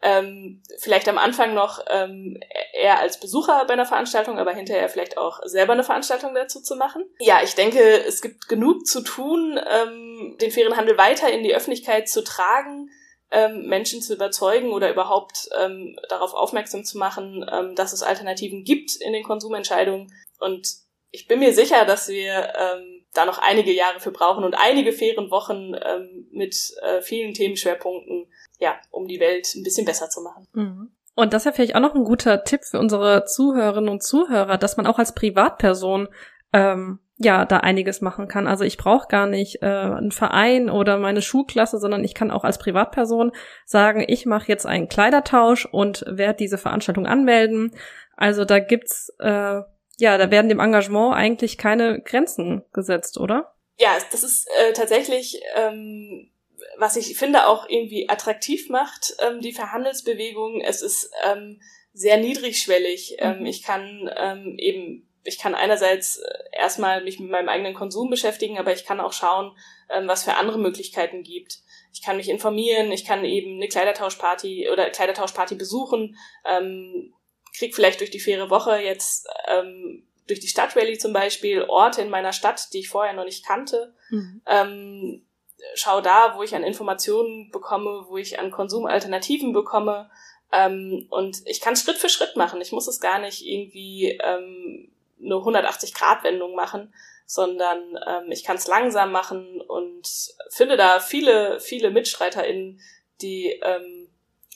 ähm, 0.00 0.62
vielleicht 0.78 1.08
am 1.08 1.18
Anfang 1.18 1.54
noch 1.54 1.80
ähm, 1.88 2.38
eher 2.72 3.00
als 3.00 3.18
Besucher 3.18 3.64
bei 3.66 3.72
einer 3.72 3.86
Veranstaltung, 3.86 4.38
aber 4.38 4.52
hinterher 4.52 4.88
vielleicht 4.88 5.18
auch 5.18 5.40
selber 5.44 5.72
eine 5.72 5.82
Veranstaltung 5.82 6.34
dazu 6.34 6.62
zu 6.62 6.76
machen. 6.76 7.04
Ja, 7.18 7.40
ich 7.42 7.54
denke, 7.54 7.80
es 7.80 8.22
gibt 8.22 8.48
genug 8.48 8.86
zu 8.86 9.00
tun, 9.00 9.58
ähm, 9.68 10.36
den 10.40 10.52
fairen 10.52 10.76
Handel 10.76 10.96
weiter 10.98 11.30
in 11.30 11.42
die 11.42 11.54
Öffentlichkeit 11.54 12.08
zu 12.08 12.22
tragen, 12.22 12.90
ähm, 13.30 13.66
Menschen 13.66 14.00
zu 14.00 14.14
überzeugen 14.14 14.70
oder 14.70 14.90
überhaupt 14.90 15.48
ähm, 15.58 15.98
darauf 16.08 16.32
aufmerksam 16.32 16.84
zu 16.84 16.96
machen, 16.96 17.44
ähm, 17.52 17.74
dass 17.74 17.92
es 17.92 18.02
Alternativen 18.02 18.64
gibt 18.64 18.94
in 18.96 19.12
den 19.12 19.24
Konsumentscheidungen. 19.24 20.12
Und 20.38 20.68
ich 21.10 21.26
bin 21.26 21.40
mir 21.40 21.52
sicher, 21.52 21.84
dass 21.84 22.08
wir 22.08 22.52
ähm, 22.56 23.04
da 23.14 23.24
noch 23.24 23.38
einige 23.38 23.72
Jahre 23.72 24.00
für 24.00 24.12
brauchen 24.12 24.44
und 24.44 24.54
einige 24.54 24.92
fairen 24.92 25.30
Wochen 25.30 25.74
ähm, 25.74 26.28
mit 26.30 26.56
äh, 26.82 27.02
vielen 27.02 27.34
Themenschwerpunkten 27.34 28.30
ja, 28.58 28.76
um 28.90 29.06
die 29.06 29.20
Welt 29.20 29.48
ein 29.54 29.62
bisschen 29.62 29.84
besser 29.86 30.08
zu 30.08 30.20
machen. 30.20 30.46
Mhm. 30.52 30.90
Und 31.14 31.32
das 31.32 31.44
wäre 31.44 31.54
vielleicht 31.54 31.74
auch 31.74 31.80
noch 31.80 31.94
ein 31.94 32.04
guter 32.04 32.44
Tipp 32.44 32.64
für 32.64 32.78
unsere 32.78 33.24
Zuhörerinnen 33.24 33.88
und 33.88 34.02
Zuhörer, 34.02 34.56
dass 34.56 34.76
man 34.76 34.86
auch 34.86 34.98
als 34.98 35.14
Privatperson 35.14 36.08
ähm, 36.52 37.00
ja 37.16 37.44
da 37.44 37.58
einiges 37.58 38.00
machen 38.00 38.28
kann. 38.28 38.46
Also 38.46 38.62
ich 38.62 38.76
brauche 38.76 39.08
gar 39.08 39.26
nicht 39.26 39.62
äh, 39.62 39.66
einen 39.66 40.12
Verein 40.12 40.70
oder 40.70 40.96
meine 40.98 41.22
Schulklasse, 41.22 41.78
sondern 41.78 42.04
ich 42.04 42.14
kann 42.14 42.30
auch 42.30 42.44
als 42.44 42.58
Privatperson 42.58 43.32
sagen, 43.64 44.04
ich 44.06 44.26
mache 44.26 44.46
jetzt 44.46 44.64
einen 44.64 44.88
Kleidertausch 44.88 45.66
und 45.66 46.04
werde 46.06 46.38
diese 46.38 46.58
Veranstaltung 46.58 47.06
anmelden. 47.06 47.74
Also 48.16 48.44
da 48.44 48.60
gibt's 48.60 49.12
äh, 49.18 49.62
ja, 49.98 50.16
da 50.16 50.30
werden 50.30 50.48
dem 50.48 50.60
Engagement 50.60 51.14
eigentlich 51.14 51.58
keine 51.58 52.00
Grenzen 52.00 52.64
gesetzt, 52.72 53.18
oder? 53.18 53.52
Ja, 53.78 53.98
das 54.10 54.22
ist 54.22 54.48
äh, 54.60 54.72
tatsächlich 54.72 55.40
ähm, 55.56 56.30
was 56.78 56.96
ich 56.96 57.16
finde 57.18 57.46
auch 57.48 57.68
irgendwie 57.68 58.08
attraktiv 58.08 58.68
macht, 58.68 59.14
ähm, 59.20 59.40
die 59.40 59.52
Verhandelsbewegung. 59.52 60.60
Es 60.60 60.80
ist 60.80 61.10
ähm, 61.24 61.60
sehr 61.92 62.16
niedrigschwellig. 62.18 63.16
Ähm, 63.18 63.40
mhm. 63.40 63.46
ich 63.46 63.62
kann 63.62 64.10
ähm, 64.16 64.54
eben, 64.58 65.08
ich 65.24 65.38
kann 65.38 65.54
einerseits 65.54 66.18
äh, 66.18 66.38
erstmal 66.52 67.02
mich 67.02 67.18
mit 67.18 67.30
meinem 67.30 67.48
eigenen 67.48 67.74
Konsum 67.74 68.10
beschäftigen, 68.10 68.58
aber 68.58 68.72
ich 68.72 68.84
kann 68.84 69.00
auch 69.00 69.12
schauen, 69.12 69.56
ähm, 69.90 70.06
was 70.06 70.24
für 70.24 70.34
andere 70.34 70.58
Möglichkeiten 70.58 71.24
gibt. 71.24 71.58
Ich 71.92 72.02
kann 72.02 72.16
mich 72.16 72.28
informieren, 72.28 72.92
ich 72.92 73.04
kann 73.04 73.24
eben 73.24 73.56
eine 73.56 73.68
Kleidertauschparty 73.68 74.68
oder 74.70 74.88
Kleidertauschparty 74.90 75.56
besuchen, 75.56 76.16
ähm, 76.44 77.12
krieg 77.56 77.74
vielleicht 77.74 78.00
durch 78.00 78.10
die 78.10 78.20
faire 78.20 78.50
Woche 78.50 78.76
jetzt 78.78 79.26
ähm, 79.48 80.06
durch 80.28 80.38
die 80.38 80.46
Stadtrally 80.46 80.98
zum 80.98 81.12
Beispiel 81.12 81.62
Orte 81.62 82.02
in 82.02 82.10
meiner 82.10 82.32
Stadt, 82.32 82.72
die 82.72 82.80
ich 82.80 82.88
vorher 82.88 83.14
noch 83.14 83.24
nicht 83.24 83.44
kannte. 83.44 83.94
Mhm. 84.10 84.42
Ähm, 84.46 85.27
schau 85.74 86.00
da, 86.00 86.34
wo 86.36 86.42
ich 86.42 86.54
an 86.54 86.64
Informationen 86.64 87.50
bekomme, 87.50 88.06
wo 88.08 88.16
ich 88.16 88.38
an 88.38 88.50
Konsumalternativen 88.50 89.52
bekomme. 89.52 90.10
Ähm, 90.52 91.06
und 91.10 91.42
ich 91.46 91.60
kann 91.60 91.76
Schritt 91.76 91.98
für 91.98 92.08
Schritt 92.08 92.36
machen. 92.36 92.60
Ich 92.60 92.72
muss 92.72 92.88
es 92.88 93.00
gar 93.00 93.18
nicht 93.18 93.44
irgendwie 93.46 94.18
ähm, 94.22 94.90
eine 95.22 95.34
180-Grad-Wendung 95.34 96.54
machen, 96.54 96.92
sondern 97.26 97.78
ähm, 98.06 98.30
ich 98.30 98.44
kann 98.44 98.56
es 98.56 98.66
langsam 98.66 99.12
machen 99.12 99.60
und 99.60 100.08
finde 100.50 100.76
da 100.76 101.00
viele, 101.00 101.60
viele 101.60 101.90
MitstreiterInnen, 101.90 102.80
die 103.20 103.60
ähm, 103.62 104.08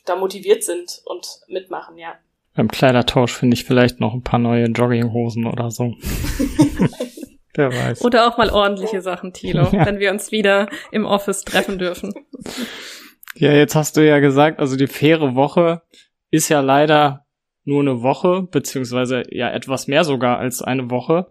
da 0.06 0.16
motiviert 0.16 0.64
sind 0.64 1.02
und 1.04 1.40
mitmachen, 1.48 1.98
ja. 1.98 2.16
Beim 2.54 2.68
Kleidertausch 2.68 3.32
finde 3.32 3.54
ich 3.54 3.64
vielleicht 3.64 4.00
noch 4.00 4.12
ein 4.12 4.22
paar 4.22 4.38
neue 4.38 4.66
Jogginghosen 4.66 5.46
oder 5.46 5.70
so. 5.70 5.94
Wer 7.54 7.70
weiß. 7.70 8.02
Oder 8.04 8.26
auch 8.26 8.38
mal 8.38 8.50
ordentliche 8.50 9.02
Sachen, 9.02 9.32
Tilo, 9.32 9.68
ja. 9.72 9.86
wenn 9.86 9.98
wir 9.98 10.10
uns 10.10 10.32
wieder 10.32 10.68
im 10.90 11.04
Office 11.04 11.44
treffen 11.44 11.78
dürfen. 11.78 12.14
Ja, 13.34 13.52
jetzt 13.52 13.74
hast 13.74 13.96
du 13.96 14.06
ja 14.06 14.18
gesagt, 14.18 14.58
also 14.58 14.76
die 14.76 14.86
faire 14.86 15.34
Woche 15.34 15.82
ist 16.30 16.48
ja 16.48 16.60
leider 16.60 17.26
nur 17.64 17.80
eine 17.80 18.02
Woche, 18.02 18.42
beziehungsweise 18.50 19.22
ja 19.30 19.50
etwas 19.50 19.86
mehr 19.86 20.04
sogar 20.04 20.38
als 20.38 20.62
eine 20.62 20.90
Woche. 20.90 21.28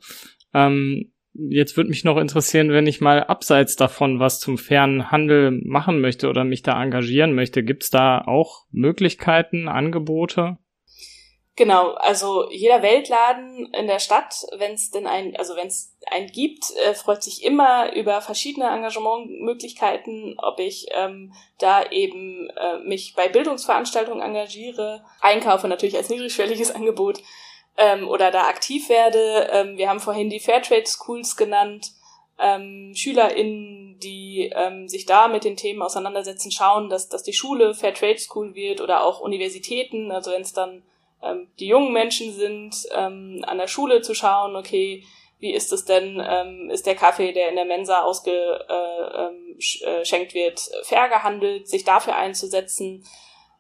Ähm, 0.54 1.12
jetzt 1.34 1.78
würde 1.78 1.90
mich 1.90 2.04
noch 2.04 2.18
interessieren, 2.18 2.72
wenn 2.72 2.88
ich 2.88 3.02
mal 3.02 3.24
abseits 3.24 3.76
davon 3.76 4.20
was 4.20 4.40
zum 4.40 4.58
fairen 4.58 5.12
Handel 5.12 5.62
machen 5.64 6.02
möchte 6.02 6.30
oder 6.30 6.44
mich 6.44 6.62
da 6.62 6.82
engagieren 6.82 7.34
möchte, 7.34 7.64
gibt's 7.64 7.90
da 7.90 8.22
auch 8.22 8.66
Möglichkeiten, 8.72 9.68
Angebote? 9.68 10.58
Genau, 11.58 11.92
also 11.96 12.50
jeder 12.50 12.82
Weltladen 12.82 13.74
in 13.74 13.88
der 13.88 14.00
Stadt, 14.00 14.46
wenn 14.58 14.74
es 14.74 14.90
denn 14.90 15.06
ein, 15.06 15.36
also 15.36 15.58
wenn 15.58 15.68
es 15.68 15.94
einen 16.10 16.28
gibt, 16.28 16.72
äh, 16.78 16.94
freut 16.94 17.22
sich 17.22 17.44
immer 17.44 17.94
über 17.94 18.22
verschiedene 18.22 18.70
Engagementmöglichkeiten, 18.70 20.36
ob 20.38 20.60
ich 20.60 20.88
ähm, 20.92 21.34
da 21.60 21.84
eben 21.92 22.50
äh, 22.52 22.78
mich 22.80 23.16
bei 23.18 23.28
Bildungsveranstaltungen 23.28 24.22
engagiere, 24.22 25.04
einkaufe 25.20 25.68
natürlich 25.68 25.98
als 25.98 26.10
niedrigschwelliges 26.10 26.72
Angebot 26.76 27.22
ähm, 27.78 28.08
oder 28.08 28.32
da 28.32 28.48
aktiv 28.48 28.88
werde. 28.88 29.50
Ähm, 29.52 29.78
wir 29.78 29.90
haben 29.90 30.00
vorhin 30.00 30.30
die 30.30 30.40
Fairtrade 30.40 30.88
Schools 30.88 31.36
genannt, 31.36 31.92
ähm, 32.40 32.94
SchülerInnen, 32.96 34.00
die 34.00 34.52
ähm, 34.56 34.88
sich 34.88 35.06
da 35.06 35.28
mit 35.28 35.44
den 35.44 35.58
Themen 35.58 35.82
auseinandersetzen, 35.82 36.50
schauen, 36.50 36.90
dass, 36.90 37.10
dass 37.10 37.24
die 37.24 37.34
Schule 37.34 37.74
Fairtrade 37.74 38.20
School 38.20 38.56
wird 38.56 38.80
oder 38.80 39.04
auch 39.04 39.20
Universitäten, 39.20 40.12
also 40.12 40.32
wenn 40.32 40.42
es 40.42 40.54
dann 40.54 40.84
ähm, 41.24 41.48
die 41.60 41.68
jungen 41.68 41.94
Menschen 41.94 42.34
sind, 42.34 42.76
ähm, 42.92 43.44
an 43.48 43.58
der 43.58 43.68
Schule 43.68 44.02
zu 44.02 44.14
schauen, 44.14 44.56
okay, 44.56 45.04
wie 45.42 45.54
ist 45.54 45.74
es 45.74 45.86
denn, 45.86 46.24
ähm, 46.26 46.70
ist 46.70 46.86
der 46.86 46.96
Kaffee, 46.96 47.34
der 47.34 47.50
in 47.50 47.56
der 47.56 47.66
Mensa 47.66 48.04
ausgeschenkt 48.04 48.66
äh, 48.70 50.16
ähm, 50.16 50.34
wird, 50.34 50.60
fair 50.84 51.10
gehandelt, 51.10 51.68
sich 51.68 51.84
dafür 51.84 52.16
einzusetzen, 52.16 53.04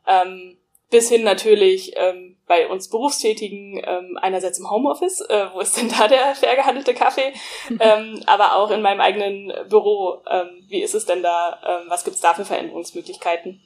ähm, 0.07 0.57
bis 0.91 1.09
hin 1.09 1.23
natürlich 1.23 1.93
ähm, 1.95 2.37
bei 2.47 2.67
uns 2.67 2.89
Berufstätigen 2.89 3.81
ähm, 3.83 4.19
einerseits 4.21 4.59
im 4.59 4.69
Homeoffice, 4.69 5.21
äh, 5.21 5.47
wo 5.53 5.61
ist 5.61 5.77
denn 5.77 5.89
da 5.89 6.07
der 6.07 6.35
fair 6.35 6.55
gehandelte 6.55 6.93
Kaffee, 6.93 7.33
ähm, 7.79 8.21
aber 8.27 8.57
auch 8.57 8.69
in 8.69 8.81
meinem 8.81 9.01
eigenen 9.01 9.51
Büro, 9.69 10.21
ähm, 10.29 10.63
wie 10.67 10.83
ist 10.83 10.93
es 10.93 11.05
denn 11.05 11.23
da, 11.23 11.59
ähm, 11.65 11.89
was 11.89 12.03
gibt's 12.03 12.21
da 12.21 12.33
für 12.35 12.45
Veränderungsmöglichkeiten, 12.45 13.61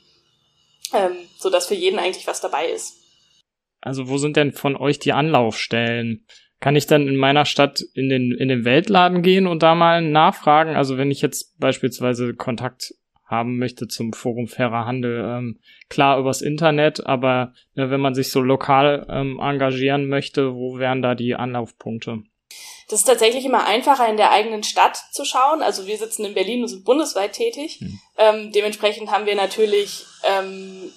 ähm, 0.93 1.17
so 1.37 1.49
dass 1.49 1.67
für 1.67 1.75
jeden 1.75 1.99
eigentlich 1.99 2.27
was 2.27 2.41
dabei 2.41 2.69
ist. 2.69 3.04
Also 3.85 4.09
wo 4.09 4.17
sind 4.17 4.35
denn 4.35 4.51
von 4.51 4.75
euch 4.75 4.99
die 4.99 5.13
Anlaufstellen? 5.13 6.25
Kann 6.59 6.75
ich 6.75 6.87
dann 6.87 7.07
in 7.07 7.15
meiner 7.15 7.45
Stadt 7.45 7.81
in 7.93 8.09
den, 8.09 8.31
in 8.31 8.47
den 8.47 8.65
Weltladen 8.65 9.21
gehen 9.21 9.45
und 9.45 9.61
da 9.61 9.75
mal 9.75 10.01
nachfragen? 10.01 10.75
Also 10.75 10.97
wenn 10.97 11.11
ich 11.11 11.21
jetzt 11.21 11.59
beispielsweise 11.59 12.33
Kontakt 12.33 12.95
haben 13.25 13.57
möchte 13.57 13.87
zum 13.87 14.13
Forum 14.13 14.47
Fairer 14.47 14.85
Handel, 14.85 15.23
ähm, 15.23 15.59
klar 15.89 16.19
übers 16.19 16.41
Internet, 16.41 17.05
aber 17.05 17.53
äh, 17.75 17.89
wenn 17.89 17.99
man 17.99 18.15
sich 18.15 18.31
so 18.31 18.41
lokal 18.41 19.05
ähm, 19.09 19.39
engagieren 19.39 20.07
möchte, 20.07 20.55
wo 20.55 20.77
wären 20.79 21.01
da 21.01 21.15
die 21.15 21.35
Anlaufpunkte? 21.35 22.23
Das 22.87 22.99
ist 22.99 23.05
tatsächlich 23.05 23.45
immer 23.45 23.65
einfacher, 23.65 24.07
in 24.07 24.17
der 24.17 24.31
eigenen 24.31 24.63
Stadt 24.63 24.97
zu 25.11 25.25
schauen. 25.25 25.61
Also 25.61 25.87
wir 25.87 25.97
sitzen 25.97 26.25
in 26.25 26.35
Berlin 26.35 26.61
und 26.61 26.67
sind 26.67 26.85
bundesweit 26.85 27.33
tätig. 27.33 27.79
Hm. 27.79 27.99
Ähm, 28.17 28.51
dementsprechend 28.51 29.11
haben 29.11 29.25
wir 29.25 29.35
natürlich 29.35 30.05
ähm, 30.23 30.91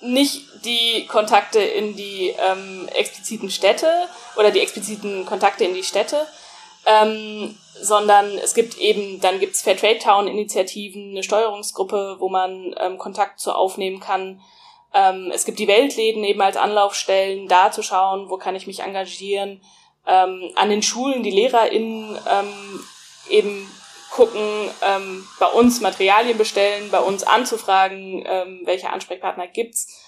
nicht 0.00 0.64
die 0.64 1.06
Kontakte 1.06 1.60
in 1.60 1.96
die 1.96 2.34
ähm, 2.38 2.88
expliziten 2.94 3.50
Städte 3.50 4.08
oder 4.36 4.50
die 4.50 4.60
expliziten 4.60 5.24
Kontakte 5.24 5.64
in 5.64 5.74
die 5.74 5.82
Städte, 5.82 6.26
ähm, 6.84 7.56
sondern 7.80 8.38
es 8.38 8.54
gibt 8.54 8.78
eben, 8.78 9.20
dann 9.20 9.40
gibt's 9.40 9.62
Fairtrade 9.62 9.98
Town 9.98 10.28
Initiativen, 10.28 11.10
eine 11.10 11.22
Steuerungsgruppe, 11.22 12.16
wo 12.18 12.28
man 12.28 12.74
ähm, 12.78 12.98
Kontakt 12.98 13.40
zu 13.40 13.52
aufnehmen 13.52 14.00
kann. 14.00 14.40
Ähm, 14.94 15.30
es 15.34 15.44
gibt 15.44 15.58
die 15.58 15.68
Weltläden 15.68 16.24
eben 16.24 16.40
als 16.40 16.56
Anlaufstellen, 16.56 17.48
da 17.48 17.70
zu 17.70 17.82
schauen, 17.82 18.30
wo 18.30 18.36
kann 18.36 18.54
ich 18.54 18.66
mich 18.66 18.80
engagieren. 18.80 19.60
Ähm, 20.06 20.52
an 20.54 20.70
den 20.70 20.82
Schulen 20.82 21.22
die 21.22 21.32
LehrerInnen 21.32 22.18
ähm, 22.30 22.84
eben 23.28 23.70
gucken, 24.16 24.70
ähm, 24.82 25.28
bei 25.38 25.46
uns 25.46 25.80
Materialien 25.80 26.38
bestellen, 26.38 26.90
bei 26.90 27.00
uns 27.00 27.22
anzufragen, 27.22 28.24
ähm, 28.26 28.62
welche 28.64 28.90
Ansprechpartner 28.90 29.46
gibt's. 29.46 30.02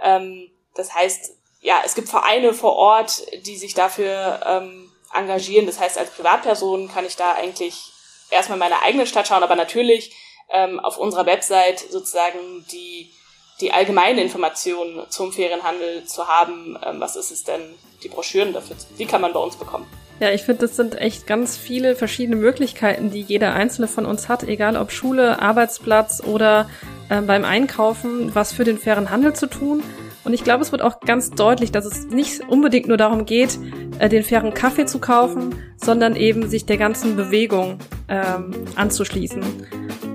Ähm, 0.00 0.50
das 0.74 0.92
heißt, 0.92 1.36
ja, 1.60 1.80
es 1.84 1.94
gibt 1.94 2.08
Vereine 2.08 2.54
vor 2.54 2.74
Ort, 2.74 3.22
die 3.46 3.56
sich 3.56 3.74
dafür 3.74 4.40
ähm, 4.44 4.90
engagieren. 5.14 5.66
Das 5.66 5.78
heißt, 5.78 5.96
als 5.96 6.10
Privatperson 6.10 6.90
kann 6.92 7.06
ich 7.06 7.14
da 7.14 7.34
eigentlich 7.34 7.92
erstmal 8.30 8.58
meine 8.58 8.82
eigene 8.82 9.06
Stadt 9.06 9.28
schauen, 9.28 9.44
aber 9.44 9.54
natürlich 9.54 10.12
ähm, 10.50 10.80
auf 10.80 10.98
unserer 10.98 11.26
Website 11.26 11.78
sozusagen 11.78 12.66
die 12.72 13.12
die 13.60 13.72
allgemeine 13.72 14.22
Information 14.22 15.06
zum 15.08 15.32
fairen 15.32 15.62
Handel 15.62 16.04
zu 16.04 16.26
haben. 16.26 16.76
Ähm, 16.84 17.00
was 17.00 17.14
ist 17.14 17.30
es 17.30 17.44
denn? 17.44 17.74
Die 18.02 18.08
Broschüren 18.08 18.52
dafür, 18.52 18.74
die 18.98 19.06
kann 19.06 19.20
man 19.20 19.32
bei 19.32 19.38
uns 19.38 19.54
bekommen. 19.54 19.86
Ja, 20.22 20.30
ich 20.30 20.44
finde, 20.44 20.68
das 20.68 20.76
sind 20.76 20.96
echt 21.00 21.26
ganz 21.26 21.56
viele 21.56 21.96
verschiedene 21.96 22.36
Möglichkeiten, 22.36 23.10
die 23.10 23.22
jeder 23.22 23.54
einzelne 23.54 23.88
von 23.88 24.06
uns 24.06 24.28
hat, 24.28 24.44
egal 24.44 24.76
ob 24.76 24.92
Schule, 24.92 25.42
Arbeitsplatz 25.42 26.22
oder 26.24 26.70
äh, 27.08 27.20
beim 27.20 27.44
Einkaufen, 27.44 28.32
was 28.32 28.52
für 28.52 28.62
den 28.62 28.78
fairen 28.78 29.10
Handel 29.10 29.32
zu 29.32 29.48
tun. 29.48 29.82
Und 30.22 30.32
ich 30.32 30.44
glaube, 30.44 30.62
es 30.62 30.70
wird 30.70 30.80
auch 30.80 31.00
ganz 31.00 31.30
deutlich, 31.30 31.72
dass 31.72 31.86
es 31.86 32.06
nicht 32.06 32.48
unbedingt 32.48 32.86
nur 32.86 32.98
darum 32.98 33.24
geht, 33.26 33.58
äh, 33.98 34.08
den 34.08 34.22
fairen 34.22 34.54
Kaffee 34.54 34.84
zu 34.84 35.00
kaufen, 35.00 35.56
sondern 35.76 36.14
eben 36.14 36.48
sich 36.48 36.66
der 36.66 36.76
ganzen 36.76 37.16
Bewegung 37.16 37.78
ähm, 38.08 38.52
anzuschließen. 38.76 39.42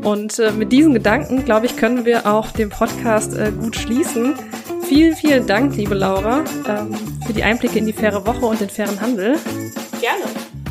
Und 0.06 0.40
äh, 0.40 0.54
mit 0.54 0.72
diesen 0.72 0.94
Gedanken, 0.94 1.44
glaube 1.44 1.66
ich, 1.66 1.76
können 1.76 2.06
wir 2.06 2.28
auch 2.28 2.52
den 2.52 2.70
Podcast 2.70 3.36
äh, 3.36 3.52
gut 3.52 3.76
schließen. 3.76 4.36
Vielen, 4.88 5.18
vielen 5.18 5.48
Dank, 5.48 5.76
liebe 5.76 5.96
Laura, 5.96 6.46
ähm, 6.66 6.96
für 7.26 7.34
die 7.34 7.44
Einblicke 7.44 7.78
in 7.80 7.86
die 7.86 7.92
faire 7.92 8.26
Woche 8.26 8.46
und 8.46 8.62
den 8.62 8.70
fairen 8.70 9.02
Handel. 9.02 9.36
Gerne. 10.02 10.24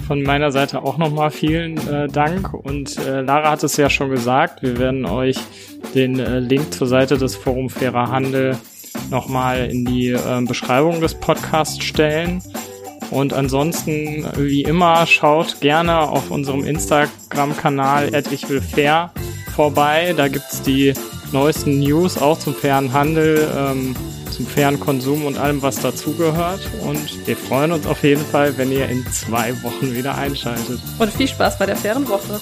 Von 0.06 0.22
meiner 0.22 0.52
Seite 0.52 0.82
auch 0.82 0.98
nochmal 0.98 1.30
vielen 1.30 1.76
äh, 1.88 2.06
Dank. 2.08 2.54
Und 2.54 2.96
äh, 2.98 3.22
Lara 3.22 3.50
hat 3.50 3.64
es 3.64 3.76
ja 3.76 3.90
schon 3.90 4.10
gesagt, 4.10 4.62
wir 4.62 4.78
werden 4.78 5.04
euch 5.04 5.36
den 5.94 6.18
äh, 6.18 6.38
Link 6.38 6.72
zur 6.72 6.86
Seite 6.86 7.18
des 7.18 7.34
Forum 7.34 7.70
Fairer 7.70 8.10
Handel 8.10 8.56
nochmal 9.10 9.68
in 9.70 9.84
die 9.84 10.10
äh, 10.10 10.40
Beschreibung 10.46 11.00
des 11.00 11.14
Podcasts 11.14 11.82
stellen. 11.82 12.42
Und 13.10 13.32
ansonsten, 13.32 14.26
wie 14.36 14.62
immer, 14.62 15.06
schaut 15.06 15.60
gerne 15.60 16.00
auf 16.00 16.30
unserem 16.30 16.64
Instagram-Kanal 16.64 18.10
ich 18.32 18.48
will 18.48 18.60
fair 18.60 19.12
vorbei. 19.54 20.12
Da 20.16 20.28
gibt's 20.28 20.62
die 20.62 20.92
neuesten 21.32 21.78
News 21.80 22.18
auch 22.18 22.38
zum 22.38 22.54
fairen 22.54 22.92
Handel, 22.92 23.48
ähm, 23.56 23.96
zum 24.36 24.46
fairen 24.46 24.78
Konsum 24.78 25.24
und 25.24 25.38
allem, 25.38 25.62
was 25.62 25.76
dazugehört. 25.76 26.60
Und 26.82 27.26
wir 27.26 27.36
freuen 27.36 27.72
uns 27.72 27.86
auf 27.86 28.02
jeden 28.02 28.24
Fall, 28.24 28.56
wenn 28.58 28.70
ihr 28.70 28.88
in 28.88 29.06
zwei 29.10 29.54
Wochen 29.62 29.94
wieder 29.94 30.16
einschaltet. 30.16 30.78
Und 30.98 31.12
viel 31.12 31.28
Spaß 31.28 31.58
bei 31.58 31.66
der 31.66 31.76
fairen 31.76 32.06
Woche. 32.08 32.40